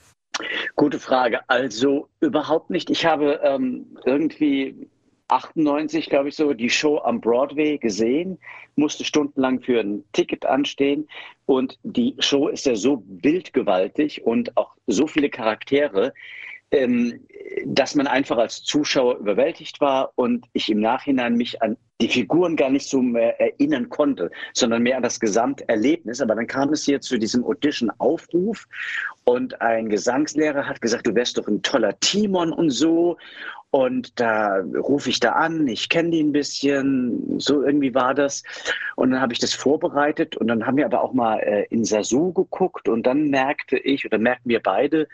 [0.77, 1.41] Gute Frage.
[1.49, 2.91] Also überhaupt nicht.
[2.91, 4.89] Ich habe ähm, irgendwie
[5.29, 8.39] 98, glaube ich, so die Show am Broadway gesehen,
[8.77, 11.09] musste stundenlang für ein Ticket anstehen.
[11.47, 16.15] Und die Show ist ja so bildgewaltig und auch so viele Charaktere,
[16.71, 17.21] ähm,
[17.65, 22.55] dass man einfach als Zuschauer überwältigt war und ich im Nachhinein mich an die Figuren
[22.57, 26.21] gar nicht so mehr erinnern konnte, sondern mehr an das Gesamterlebnis.
[26.21, 28.69] Aber dann kam es hier zu diesem Audition-Aufruf
[29.25, 33.17] und ein Gesangslehrer hat gesagt, du wärst doch ein toller Timon und so.
[33.71, 38.43] Und da rufe ich da an, ich kenne die ein bisschen, so irgendwie war das.
[38.97, 41.85] Und dann habe ich das vorbereitet und dann haben wir aber auch mal äh, in
[41.85, 45.07] Sasu geguckt und dann merkte ich oder merkten wir beide,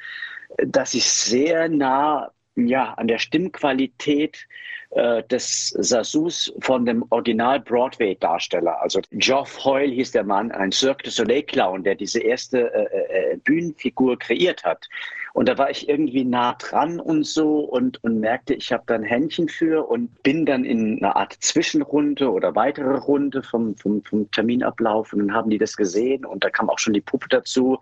[0.58, 4.46] dass ich sehr nah ja, an der Stimmqualität
[4.90, 8.80] äh, des Sasus von dem Original Broadway-Darsteller.
[8.80, 13.36] Also Geoff Hoyle hieß der Mann, ein Cirque du Soleil-Clown, der diese erste äh, äh,
[13.38, 14.86] Bühnenfigur kreiert hat.
[15.34, 18.94] Und da war ich irgendwie nah dran und so und, und merkte, ich habe da
[18.94, 24.00] ein Händchen für und bin dann in einer Art Zwischenrunde oder weitere Runde vom, vom,
[24.04, 27.26] vom Terminablauf und dann haben die das gesehen und da kam auch schon die Puppe
[27.28, 27.80] dazu.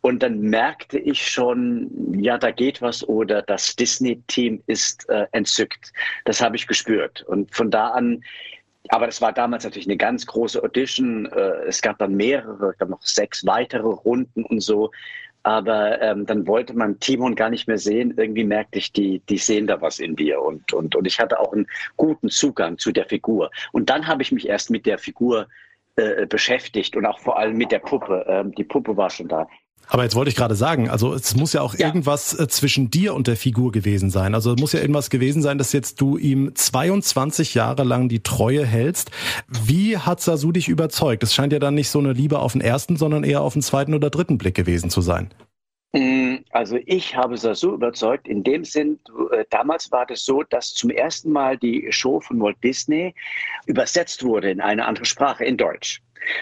[0.00, 5.92] Und dann merkte ich schon, ja, da geht was oder das Disney-Team ist äh, entzückt.
[6.24, 7.22] Das habe ich gespürt.
[7.22, 8.22] Und von da an
[8.88, 11.26] aber das war damals natürlich eine ganz große Audition.
[11.26, 14.90] Äh, Es gab dann mehrere, gab noch sechs weitere Runden und so.
[15.42, 18.14] Aber ähm, dann wollte man Timon gar nicht mehr sehen.
[18.16, 20.40] Irgendwie merkte ich, die, die sehen da was in dir.
[20.40, 23.50] Und, und, und ich hatte auch einen guten Zugang zu der Figur.
[23.72, 25.48] Und dann habe ich mich erst mit der Figur
[25.96, 28.24] äh, beschäftigt und auch vor allem mit der Puppe.
[28.26, 29.48] Ähm, die Puppe war schon da.
[29.92, 31.86] Aber jetzt wollte ich gerade sagen, also es muss ja auch ja.
[31.86, 34.34] irgendwas äh, zwischen dir und der Figur gewesen sein.
[34.34, 38.22] Also es muss ja irgendwas gewesen sein, dass jetzt du ihm 22 Jahre lang die
[38.22, 39.10] Treue hältst.
[39.48, 41.22] Wie hat Sasu dich überzeugt?
[41.22, 43.60] Es scheint ja dann nicht so eine Liebe auf den ersten, sondern eher auf den
[43.60, 45.28] zweiten oder dritten Blick gewesen zu sein.
[45.92, 48.26] Mm, also ich habe Sasu überzeugt.
[48.26, 48.98] In dem Sinn,
[49.30, 53.14] äh, damals war das so, dass zum ersten Mal die Show von Walt Disney
[53.66, 56.00] übersetzt wurde in eine andere Sprache, in Deutsch.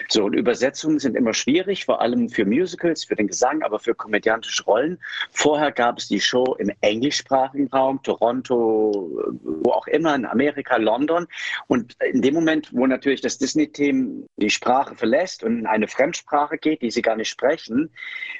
[0.09, 3.95] So, und Übersetzungen sind immer schwierig, vor allem für Musicals, für den Gesang, aber für
[3.95, 4.99] komödiantische Rollen.
[5.31, 11.27] Vorher gab es die Show im englischsprachigen Raum, Toronto, wo auch immer, in Amerika, London.
[11.67, 16.57] Und in dem Moment, wo natürlich das Disney-Team die Sprache verlässt und in eine Fremdsprache
[16.57, 17.89] geht, die sie gar nicht sprechen,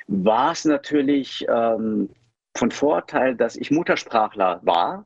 [0.07, 2.09] war es natürlich ähm,
[2.55, 5.05] von Vorteil, dass ich Muttersprachler war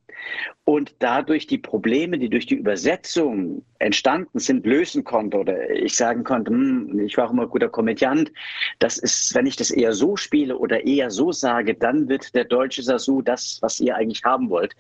[0.63, 6.23] und dadurch die Probleme, die durch die Übersetzung entstanden sind, lösen konnte oder ich sagen
[6.23, 8.31] konnte, hm, ich war auch immer guter Komödiant.
[8.79, 12.45] Das ist, wenn ich das eher so spiele oder eher so sage, dann wird der
[12.45, 14.75] deutsche Sasu das, was ihr eigentlich haben wollt.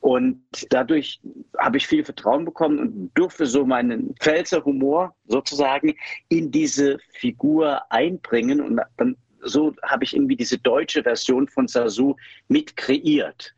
[0.00, 1.20] Und dadurch
[1.58, 5.94] habe ich viel Vertrauen bekommen und durfte so meinen Pfälzer Humor sozusagen
[6.28, 12.14] in diese Figur einbringen und dann so habe ich irgendwie diese deutsche Version von Sasu
[12.48, 13.54] mit kreiert.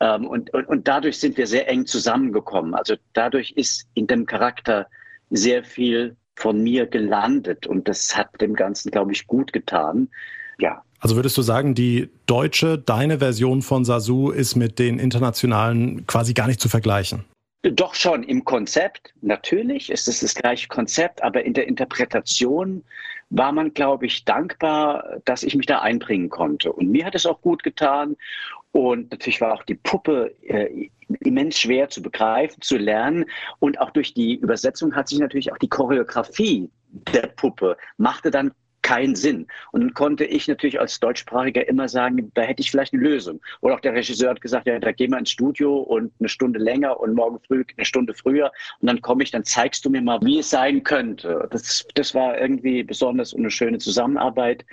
[0.00, 2.74] Ähm, und, und, und dadurch sind wir sehr eng zusammengekommen.
[2.74, 4.86] Also dadurch ist in dem Charakter
[5.30, 10.08] sehr viel von mir gelandet und das hat dem Ganzen, glaube ich, gut getan.
[10.58, 10.82] Ja.
[11.00, 16.34] Also würdest du sagen, die deutsche, deine Version von Sasu ist mit den internationalen quasi
[16.34, 17.24] gar nicht zu vergleichen?
[17.62, 22.84] Doch schon im Konzept, natürlich ist es das gleiche Konzept, aber in der Interpretation
[23.30, 26.72] war man, glaube ich, dankbar, dass ich mich da einbringen konnte.
[26.72, 28.16] Und mir hat es auch gut getan.
[28.72, 33.24] Und natürlich war auch die Puppe äh, immens schwer zu begreifen, zu lernen.
[33.58, 36.70] Und auch durch die Übersetzung hat sich natürlich auch die Choreografie
[37.12, 38.52] der Puppe machte dann
[38.86, 39.48] keinen Sinn.
[39.72, 43.40] Und dann konnte ich natürlich als Deutschsprachiger immer sagen, da hätte ich vielleicht eine Lösung.
[43.60, 46.60] Oder auch der Regisseur hat gesagt, ja, da gehen wir ins Studio und eine Stunde
[46.60, 48.52] länger und morgen früh eine Stunde früher.
[48.80, 51.48] Und dann komme ich, dann zeigst du mir mal, wie es sein könnte.
[51.50, 54.64] Das, das war irgendwie besonders und eine schöne Zusammenarbeit,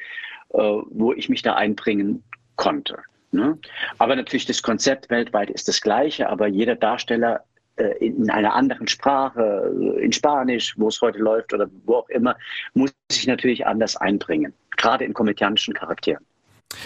[0.49, 2.23] äh, wo ich mich da einbringen
[2.55, 2.99] konnte.
[3.31, 3.57] Ne?
[3.97, 7.43] Aber natürlich das Konzept weltweit ist das gleiche, aber jeder Darsteller
[7.99, 12.35] in einer anderen Sprache, in Spanisch, wo es heute läuft oder wo auch immer,
[12.73, 16.23] muss sich natürlich anders einbringen, gerade in komödiantischen Charakteren.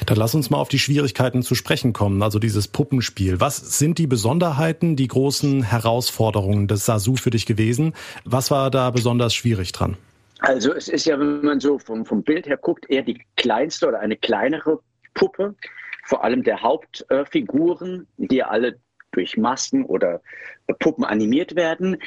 [0.06, 3.40] Dann lass uns mal auf die Schwierigkeiten zu sprechen kommen, also dieses Puppenspiel.
[3.40, 7.94] Was sind die Besonderheiten, die großen Herausforderungen des Sasu für dich gewesen?
[8.26, 9.98] Was war da besonders schwierig dran?
[10.40, 13.88] Also es ist ja, wenn man so vom, vom Bild her guckt, eher die kleinste
[13.88, 14.80] oder eine kleinere
[15.14, 15.56] Puppe,
[16.04, 18.80] vor allem der Hauptfiguren, die alle
[19.12, 20.22] durch Masken oder
[20.74, 21.98] Puppen animiert werden.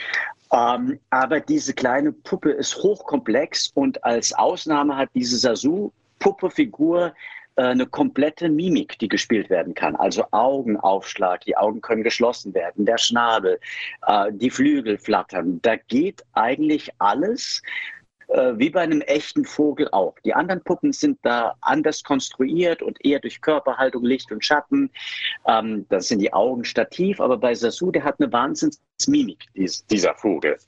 [0.53, 7.15] Ähm, aber diese kleine Puppe ist hochkomplex und als Ausnahme hat diese Sasu-Puppe-Figur
[7.57, 9.95] äh, eine komplette Mimik, die gespielt werden kann.
[9.97, 13.61] Also Augenaufschlag, die Augen können geschlossen werden, der Schnabel,
[14.07, 15.61] äh, die Flügel flattern.
[15.63, 17.63] Da geht eigentlich alles
[18.31, 20.15] äh, wie bei einem echten Vogel auch.
[20.25, 24.91] Die anderen Puppen sind da anders konstruiert und eher durch Körperhaltung, Licht und Schatten.
[25.47, 30.15] Ähm, das sind die Augen stativ, aber bei Sasu, der hat eine Wahnsinnsmimik, dies, dieser
[30.15, 30.59] Vogel.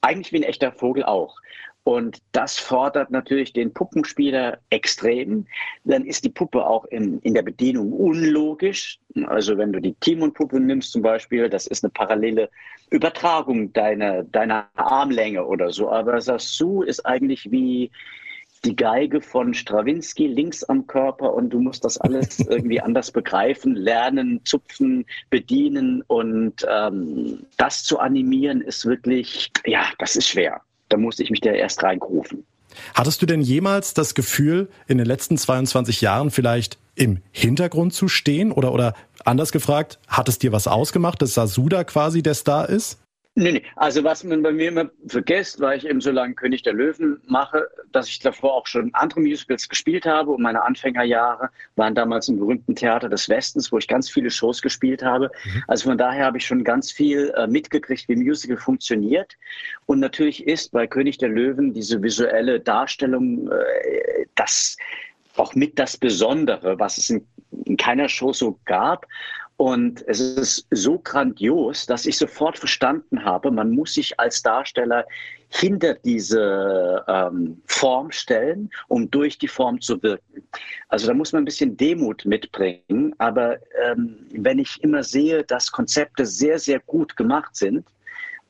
[0.00, 1.38] Eigentlich wie ein echter Vogel auch.
[1.84, 5.46] Und das fordert natürlich den Puppenspieler extrem.
[5.84, 9.00] Dann ist die Puppe auch in, in der Bedienung unlogisch.
[9.26, 12.50] Also wenn du die Timon-Puppe nimmst zum Beispiel, das ist eine parallele
[12.90, 15.90] Übertragung deiner, deiner Armlänge oder so.
[15.90, 17.90] Aber Sasu ist eigentlich wie
[18.64, 23.74] die Geige von Strawinski links am Körper und du musst das alles irgendwie anders begreifen,
[23.74, 30.62] lernen, zupfen, bedienen und ähm, das zu animieren ist wirklich, ja, das ist schwer
[30.92, 32.44] da musste ich mich da erst reingrufen.
[32.94, 38.08] Hattest du denn jemals das Gefühl, in den letzten 22 Jahren vielleicht im Hintergrund zu
[38.08, 38.52] stehen?
[38.52, 42.98] Oder, oder anders gefragt, hat es dir was ausgemacht, dass Sasuda quasi der Star ist?
[43.34, 43.62] Nee, nee.
[43.76, 47.18] Also was man bei mir immer vergisst, weil ich eben so lange König der Löwen
[47.26, 52.28] mache, dass ich davor auch schon andere Musicals gespielt habe und meine Anfängerjahre waren damals
[52.28, 55.30] im berühmten Theater des Westens, wo ich ganz viele Shows gespielt habe.
[55.44, 55.64] Mhm.
[55.66, 59.32] Also von daher habe ich schon ganz viel äh, mitgekriegt, wie Musical funktioniert.
[59.86, 64.76] Und natürlich ist bei König der Löwen diese visuelle Darstellung äh, das
[65.36, 67.26] auch mit das Besondere, was es in,
[67.64, 69.06] in keiner Show so gab.
[69.56, 75.06] Und es ist so grandios, dass ich sofort verstanden habe, man muss sich als Darsteller
[75.50, 80.42] hinter diese ähm, Form stellen, um durch die Form zu wirken.
[80.88, 83.14] Also da muss man ein bisschen Demut mitbringen.
[83.18, 87.86] Aber ähm, wenn ich immer sehe, dass Konzepte sehr, sehr gut gemacht sind,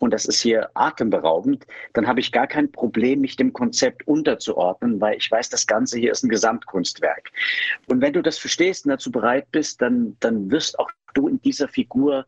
[0.03, 5.01] und das ist hier atemberaubend, dann habe ich gar kein Problem, mich dem Konzept unterzuordnen,
[5.01, 7.31] weil ich weiß, das Ganze hier ist ein Gesamtkunstwerk.
[7.87, 11.41] Und wenn du das verstehst und dazu bereit bist, dann, dann wirst auch du in
[11.43, 12.27] dieser Figur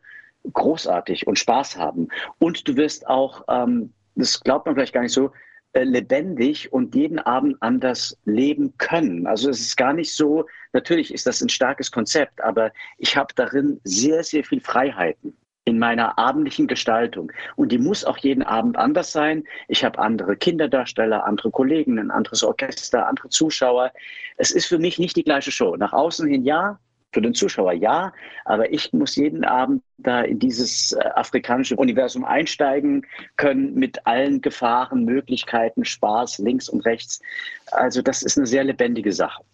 [0.53, 2.07] großartig und Spaß haben.
[2.39, 5.33] Und du wirst auch, ähm, das glaubt man vielleicht gar nicht so,
[5.73, 9.27] äh, lebendig und jeden Abend anders leben können.
[9.27, 13.35] Also es ist gar nicht so, natürlich ist das ein starkes Konzept, aber ich habe
[13.35, 17.33] darin sehr, sehr viel Freiheiten in meiner abendlichen Gestaltung.
[17.57, 19.45] Und die muss auch jeden Abend anders sein.
[19.69, 23.93] Ich habe andere Kinderdarsteller, andere Kollegen, ein anderes Orchester, andere Zuschauer.
[24.37, 25.77] Es ist für mich nicht die gleiche Show.
[25.77, 26.79] Nach außen hin ja,
[27.15, 28.13] für den Zuschauer ja,
[28.45, 34.41] aber ich muss jeden Abend da in dieses äh, afrikanische Universum einsteigen können mit allen
[34.41, 37.23] Gefahren, Möglichkeiten, Spaß links und rechts.
[37.71, 39.45] Also das ist eine sehr lebendige Sache.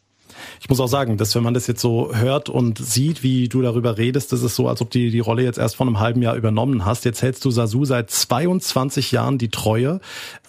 [0.61, 3.63] Ich muss auch sagen, dass wenn man das jetzt so hört und sieht, wie du
[3.63, 6.23] darüber redest, das ist so, als ob du die Rolle jetzt erst vor einem halben
[6.23, 7.05] Jahr übernommen hast.
[7.05, 10.01] Jetzt hältst du Sasu seit 22 Jahren die Treue.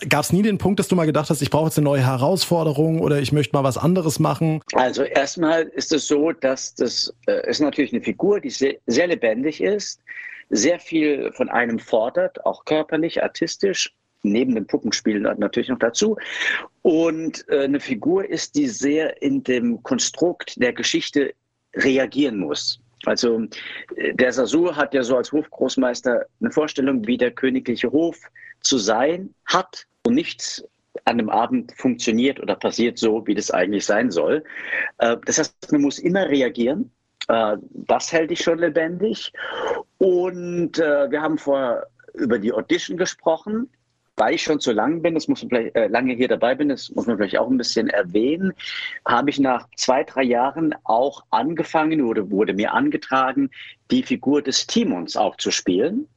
[0.08, 2.06] Gab es nie den Punkt, dass du mal gedacht hast, ich brauche jetzt eine neue
[2.06, 4.62] Herausforderung oder ich möchte mal was anderes machen?
[4.74, 9.08] Also erstmal ist es so, dass das äh, ist natürlich eine Figur, die sehr, sehr
[9.08, 10.02] lebendig ist,
[10.50, 16.18] sehr viel von einem fordert, auch körperlich, artistisch, neben dem Puppenspiel natürlich noch dazu.
[16.82, 21.34] Und äh, eine Figur ist, die sehr in dem Konstrukt der Geschichte
[21.76, 22.80] reagieren muss.
[23.06, 23.48] Also
[23.96, 28.18] äh, der Sasur hat ja so als Hofgroßmeister eine Vorstellung, wie der königliche Hof
[28.62, 30.64] zu sein hat und nichts
[31.06, 34.44] an dem Abend funktioniert oder passiert so, wie das eigentlich sein soll.
[35.00, 36.92] Äh, das heißt, man muss immer reagieren.
[37.28, 37.58] Äh,
[37.88, 39.32] das hält ich schon lebendig.
[39.98, 43.70] Und wir haben vorher über die Audition gesprochen
[44.22, 46.70] weil ich schon zu lang bin, das muss man vielleicht, äh, lange hier dabei bin,
[46.70, 48.54] das muss man vielleicht auch ein bisschen erwähnen,
[49.04, 53.50] habe ich nach zwei, drei Jahren auch angefangen oder wurde mir angetragen,
[53.90, 56.08] die Figur des Timons auch zu spielen.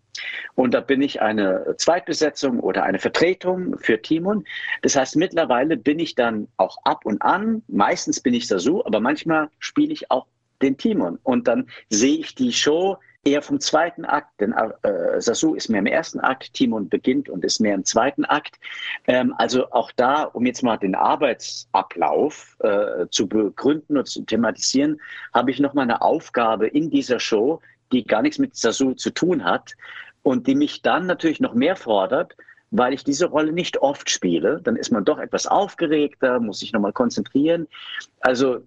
[0.55, 4.45] Und da bin ich eine Zweitbesetzung oder eine Vertretung für Timon.
[4.83, 9.01] Das heißt, mittlerweile bin ich dann auch ab und an, meistens bin ich Sasu, aber
[9.01, 10.27] manchmal spiele ich auch
[10.61, 11.19] den Timon.
[11.23, 15.81] Und dann sehe ich die Show eher vom zweiten Akt, denn äh, Sasu ist mehr
[15.81, 18.59] im ersten Akt, Timon beginnt und ist mehr im zweiten Akt.
[19.07, 25.01] Ähm, also auch da, um jetzt mal den Arbeitsablauf äh, zu begründen und zu thematisieren,
[25.33, 27.61] habe ich nochmal eine Aufgabe in dieser Show,
[27.93, 29.75] die gar nichts mit Sasu zu tun hat
[30.23, 32.37] und die mich dann natürlich noch mehr fordert,
[32.77, 34.61] weil ich diese Rolle nicht oft spiele.
[34.65, 37.69] Dann ist man doch etwas aufgeregter, muss sich nochmal konzentrieren.
[38.21, 38.63] Also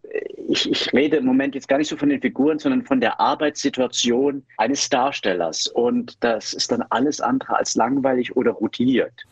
[0.47, 3.19] ich, ich rede im Moment jetzt gar nicht so von den Figuren, sondern von der
[3.19, 5.67] Arbeitssituation eines Darstellers.
[5.67, 9.25] Und das ist dann alles andere als langweilig oder routiniert.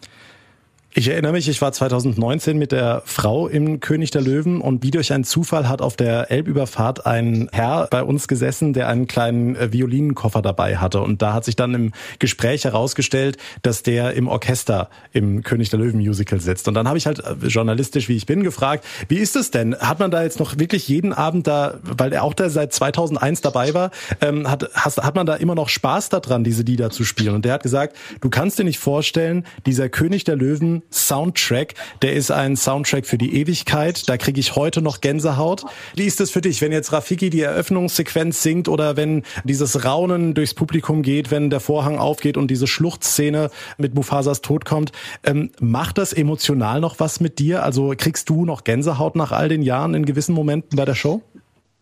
[0.97, 4.91] Ich erinnere mich, ich war 2019 mit der Frau im König der Löwen und wie
[4.91, 9.57] durch einen Zufall hat auf der Elbüberfahrt ein Herr bei uns gesessen, der einen kleinen
[9.57, 11.01] äh, Violinenkoffer dabei hatte.
[11.01, 15.79] Und da hat sich dann im Gespräch herausgestellt, dass der im Orchester im König der
[15.79, 16.69] Löwen Musical sitzt.
[16.69, 19.75] Und dann habe ich halt äh, journalistisch, wie ich bin, gefragt, wie ist es denn?
[19.75, 23.41] Hat man da jetzt noch wirklich jeden Abend da, weil er auch da seit 2001
[23.41, 23.91] dabei war,
[24.21, 27.35] ähm, hat, hast, hat man da immer noch Spaß daran, diese Lieder zu spielen?
[27.35, 31.73] Und der hat gesagt, du kannst dir nicht vorstellen, dieser König der Löwen Soundtrack.
[32.01, 34.07] Der ist ein Soundtrack für die Ewigkeit.
[34.07, 35.65] Da kriege ich heute noch Gänsehaut.
[35.95, 40.33] Wie ist es für dich, wenn jetzt Rafiki die Eröffnungssequenz singt oder wenn dieses Raunen
[40.33, 44.91] durchs Publikum geht, wenn der Vorhang aufgeht und diese Schluchtszene mit Mufasas Tod kommt?
[45.23, 47.63] Ähm, macht das emotional noch was mit dir?
[47.63, 51.21] Also kriegst du noch Gänsehaut nach all den Jahren in gewissen Momenten bei der Show?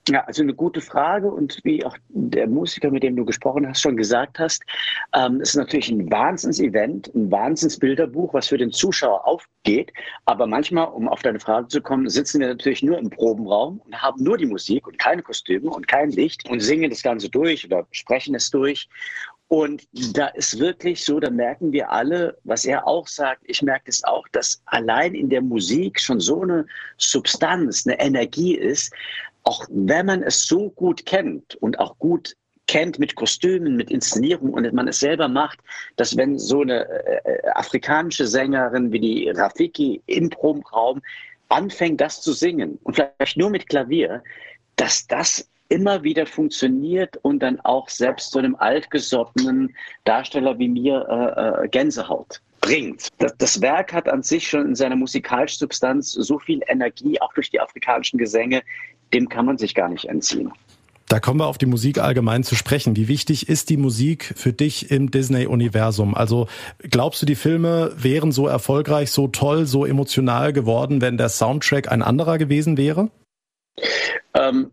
[0.10, 3.82] Ja, also eine gute Frage und wie auch der Musiker, mit dem du gesprochen hast,
[3.82, 4.62] schon gesagt hast,
[5.16, 9.94] ähm, ist natürlich ein Wahnsinns-Event, ein Wahnsinns-Bilderbuch, was für den Zuschauer aufgeht.
[10.26, 14.02] Aber manchmal, um auf deine Frage zu kommen, sitzen wir natürlich nur im Probenraum und
[14.02, 17.66] haben nur die Musik und keine Kostüme und kein Licht und singen das Ganze durch
[17.66, 18.90] oder sprechen es durch.
[19.48, 23.90] Und da ist wirklich so, da merken wir alle, was er auch sagt, ich merke
[23.90, 26.66] es auch, dass allein in der Musik schon so eine
[26.98, 28.92] Substanz, eine Energie ist,
[29.44, 32.36] auch wenn man es so gut kennt und auch gut
[32.68, 35.60] kennt mit Kostümen, mit Inszenierung und man es selber macht,
[35.98, 41.02] dass wenn so eine äh, afrikanische Sängerin wie die Rafiki im Probenraum
[41.50, 44.24] anfängt, das zu singen und vielleicht nur mit Klavier,
[44.78, 51.06] dass das immer wieder funktioniert und dann auch selbst so einem altgesottenen Darsteller wie mir
[51.10, 53.10] äh, äh, Gänsehaut bringt.
[53.18, 57.34] Das, das, Werk hat an sich schon in seiner musikalischen Substanz so viel Energie, auch
[57.34, 58.62] durch die afrikanischen Gesänge,
[59.14, 60.52] dem kann man sich gar nicht entziehen.
[61.08, 62.96] Da kommen wir auf die Musik allgemein zu sprechen.
[62.96, 66.16] Wie wichtig ist die Musik für dich im Disney-Universum?
[66.16, 66.48] Also
[66.80, 71.92] glaubst du, die Filme wären so erfolgreich, so toll, so emotional geworden, wenn der Soundtrack
[71.92, 73.12] ein anderer gewesen wäre?
[74.34, 74.72] Ähm,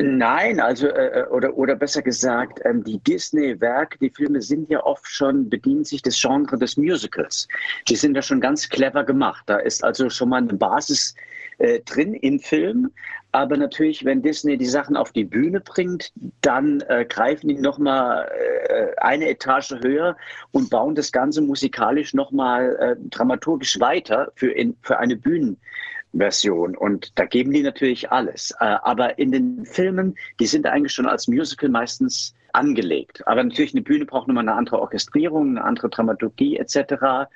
[0.00, 5.06] Nein, also äh, oder oder besser gesagt, ähm, die Disney-Werke, die Filme sind ja oft
[5.06, 7.48] schon bedienen sich des Genres des Musicals.
[7.88, 9.44] Die sind ja schon ganz clever gemacht.
[9.46, 11.14] Da ist also schon mal eine Basis
[11.58, 12.90] äh, drin im Film.
[13.32, 18.26] Aber natürlich, wenn Disney die Sachen auf die Bühne bringt, dann äh, greifen die nochmal
[18.68, 20.16] äh, eine Etage höher
[20.52, 26.74] und bauen das Ganze musikalisch nochmal äh, dramaturgisch weiter für, in, für eine Bühnenversion.
[26.74, 28.50] Und da geben die natürlich alles.
[28.60, 33.26] Äh, aber in den Filmen, die sind eigentlich schon als Musical meistens angelegt.
[33.26, 37.28] Aber natürlich, eine Bühne braucht nochmal eine andere Orchestrierung, eine andere Dramaturgie etc.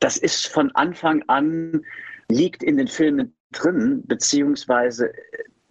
[0.00, 1.84] Das ist von Anfang an,
[2.30, 5.12] liegt in den Filmen drin, beziehungsweise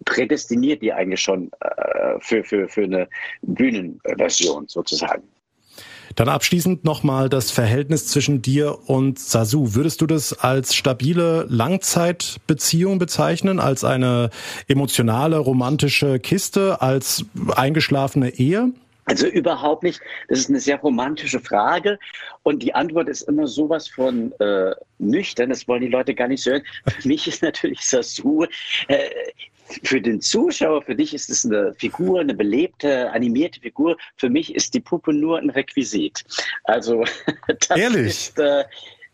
[0.04, 3.08] prädestiniert die eigentlich schon äh, für, für, für eine
[3.42, 5.22] Bühnenversion sozusagen.
[6.14, 9.74] Dann abschließend nochmal das Verhältnis zwischen dir und Sasu.
[9.74, 14.30] Würdest du das als stabile Langzeitbeziehung bezeichnen, als eine
[14.68, 17.24] emotionale, romantische Kiste, als
[17.56, 18.72] eingeschlafene Ehe?
[19.06, 20.00] Also überhaupt nicht.
[20.28, 21.98] Das ist eine sehr romantische Frage
[22.42, 25.50] und die Antwort ist immer sowas von äh, nüchtern.
[25.50, 26.62] Das wollen die Leute gar nicht so hören.
[26.86, 28.46] Für mich ist natürlich Sasu
[28.88, 29.10] äh,
[29.82, 33.96] für den Zuschauer, für dich ist es eine Figur, eine belebte, animierte Figur.
[34.16, 36.24] Für mich ist die Puppe nur ein Requisit.
[36.64, 37.04] Also
[37.68, 38.06] das Ehrlich?
[38.06, 38.64] ist äh,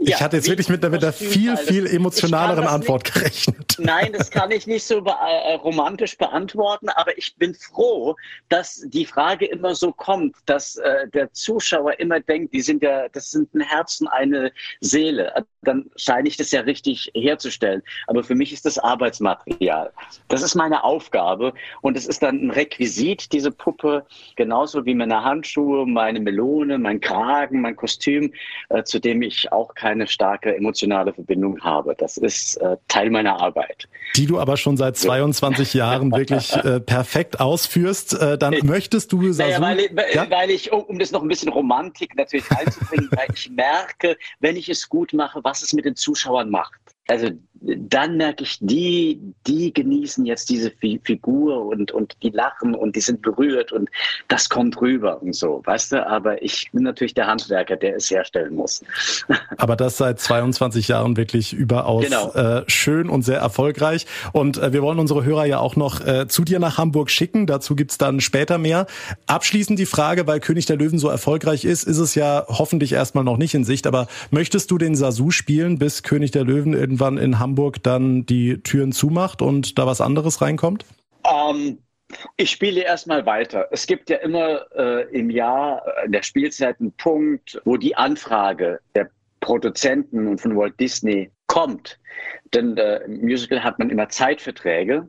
[0.03, 3.77] ich ja, hatte jetzt wirklich mit, mit einer viel, viel emotionaleren Antwort nicht, gerechnet.
[3.79, 8.17] Nein, das kann ich nicht so be äh, romantisch beantworten, aber ich bin froh,
[8.49, 13.09] dass die Frage immer so kommt, dass äh, der Zuschauer immer denkt, die sind ja,
[13.11, 15.45] das sind ein Herz und eine Seele.
[15.63, 17.83] Dann scheine ich das ja richtig herzustellen.
[18.07, 19.93] Aber für mich ist das Arbeitsmaterial.
[20.29, 25.23] Das ist meine Aufgabe und es ist dann ein Requisit, diese Puppe, genauso wie meine
[25.23, 28.33] Handschuhe, meine Melone, mein Kragen, mein Kostüm,
[28.71, 31.97] äh, zu dem ich auch kein keine starke emotionale Verbindung habe.
[31.99, 33.89] Das ist äh, Teil meiner Arbeit.
[34.15, 38.15] Die du aber schon seit 22 Jahren wirklich äh, perfekt ausführst.
[38.15, 40.31] Äh, dann ich, möchtest du Sasu, naja, weil, ich, ja?
[40.31, 44.57] weil ich, um, um das noch ein bisschen Romantik natürlich reinzubringen, weil ich merke, wenn
[44.57, 46.81] ich es gut mache, was es mit den Zuschauern macht.
[47.09, 47.31] Also
[47.63, 53.01] dann merke ich, die, die genießen jetzt diese Figur und, und die lachen und die
[53.01, 53.91] sind berührt und
[54.29, 56.07] das kommt rüber und so, weißt du?
[56.07, 58.83] Aber ich bin natürlich der Handwerker, der es herstellen muss.
[59.59, 62.33] Aber das seit 22 Jahren wirklich überaus genau.
[62.33, 64.07] äh, schön und sehr erfolgreich.
[64.33, 67.47] Und äh, wir wollen unsere Hörer ja auch noch äh, zu dir nach Hamburg schicken.
[67.47, 68.87] Dazu gibt's dann später mehr.
[69.27, 73.25] Abschließend die Frage, weil König der Löwen so erfolgreich ist, ist es ja hoffentlich erstmal
[73.25, 73.87] noch nicht in Sicht.
[73.87, 78.63] Aber möchtest du den Sasu spielen, bis König der Löwen irgendwann in Hamburg dann die
[78.63, 80.85] Türen zumacht und da was anderes reinkommt?
[81.25, 81.79] Ähm,
[82.37, 83.69] ich spiele erstmal weiter.
[83.71, 87.97] Es gibt ja immer äh, im Jahr äh, in der Spielzeit einen Punkt, wo die
[87.97, 91.99] Anfrage der Produzenten und von Walt Disney kommt.
[92.53, 95.09] Denn äh, im Musical hat man immer Zeitverträge.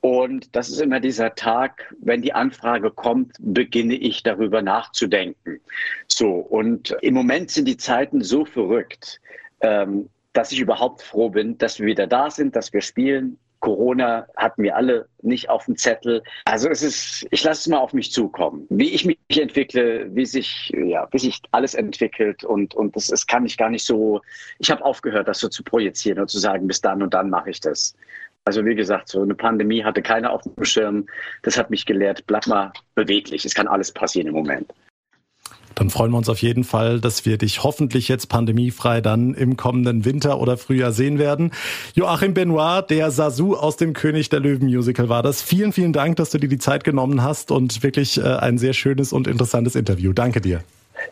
[0.00, 5.60] Und das ist immer dieser Tag, wenn die Anfrage kommt, beginne ich darüber nachzudenken.
[6.06, 9.20] So, und im Moment sind die Zeiten so verrückt.
[9.60, 10.08] Ähm,
[10.38, 14.62] dass ich überhaupt froh bin, dass wir wieder da sind, dass wir spielen, Corona hatten
[14.62, 16.22] wir alle nicht auf dem Zettel.
[16.44, 20.24] Also es ist, ich lasse es mal auf mich zukommen, wie ich mich entwickle, wie
[20.24, 24.20] sich, ja, wie sich alles entwickelt und, und das, das kann ich gar nicht so,
[24.60, 27.50] ich habe aufgehört, das so zu projizieren und zu sagen, bis dann und dann mache
[27.50, 27.96] ich das.
[28.44, 31.06] Also wie gesagt, so eine Pandemie hatte keiner auf dem Schirm.
[31.42, 33.44] Das hat mich gelehrt, bleib mal beweglich.
[33.44, 34.72] Es kann alles passieren im Moment.
[35.78, 39.56] Dann freuen wir uns auf jeden Fall, dass wir dich hoffentlich jetzt pandemiefrei dann im
[39.56, 41.52] kommenden Winter oder Frühjahr sehen werden.
[41.94, 45.40] Joachim Benoit, der Sasu aus dem König der Löwen Musical war das.
[45.40, 48.72] Vielen, vielen Dank, dass du dir die Zeit genommen hast und wirklich äh, ein sehr
[48.72, 50.12] schönes und interessantes Interview.
[50.12, 50.64] Danke dir.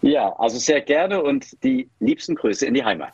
[0.02, 3.12] Ja, also sehr gerne und die liebsten Grüße in die Heimat.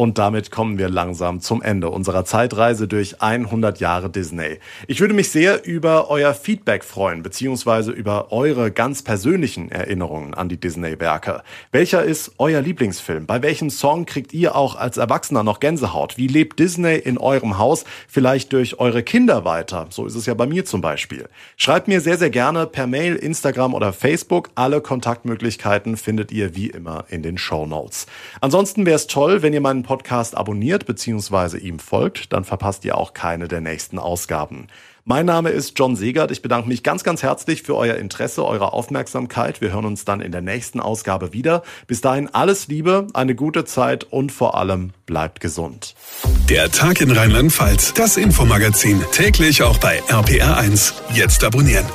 [0.00, 4.58] Und damit kommen wir langsam zum Ende unserer Zeitreise durch 100 Jahre Disney.
[4.86, 10.48] Ich würde mich sehr über euer Feedback freuen, beziehungsweise über eure ganz persönlichen Erinnerungen an
[10.48, 11.42] die Disney-Werke.
[11.70, 13.26] Welcher ist euer Lieblingsfilm?
[13.26, 16.16] Bei welchem Song kriegt ihr auch als Erwachsener noch Gänsehaut?
[16.16, 19.88] Wie lebt Disney in eurem Haus vielleicht durch eure Kinder weiter?
[19.90, 21.28] So ist es ja bei mir zum Beispiel.
[21.58, 24.48] Schreibt mir sehr, sehr gerne per Mail, Instagram oder Facebook.
[24.54, 28.06] Alle Kontaktmöglichkeiten findet ihr wie immer in den Show Notes.
[28.40, 31.58] Ansonsten wäre es toll, wenn ihr meinen Podcast abonniert bzw.
[31.58, 34.68] ihm folgt, dann verpasst ihr auch keine der nächsten Ausgaben.
[35.04, 36.30] Mein Name ist John Segert.
[36.30, 39.60] Ich bedanke mich ganz, ganz herzlich für euer Interesse, eure Aufmerksamkeit.
[39.60, 41.64] Wir hören uns dann in der nächsten Ausgabe wieder.
[41.88, 45.96] Bis dahin alles Liebe, eine gute Zeit und vor allem bleibt gesund.
[46.48, 50.92] Der Tag in Rheinland-Pfalz, das Infomagazin, täglich auch bei RPR1.
[51.14, 51.86] Jetzt abonnieren.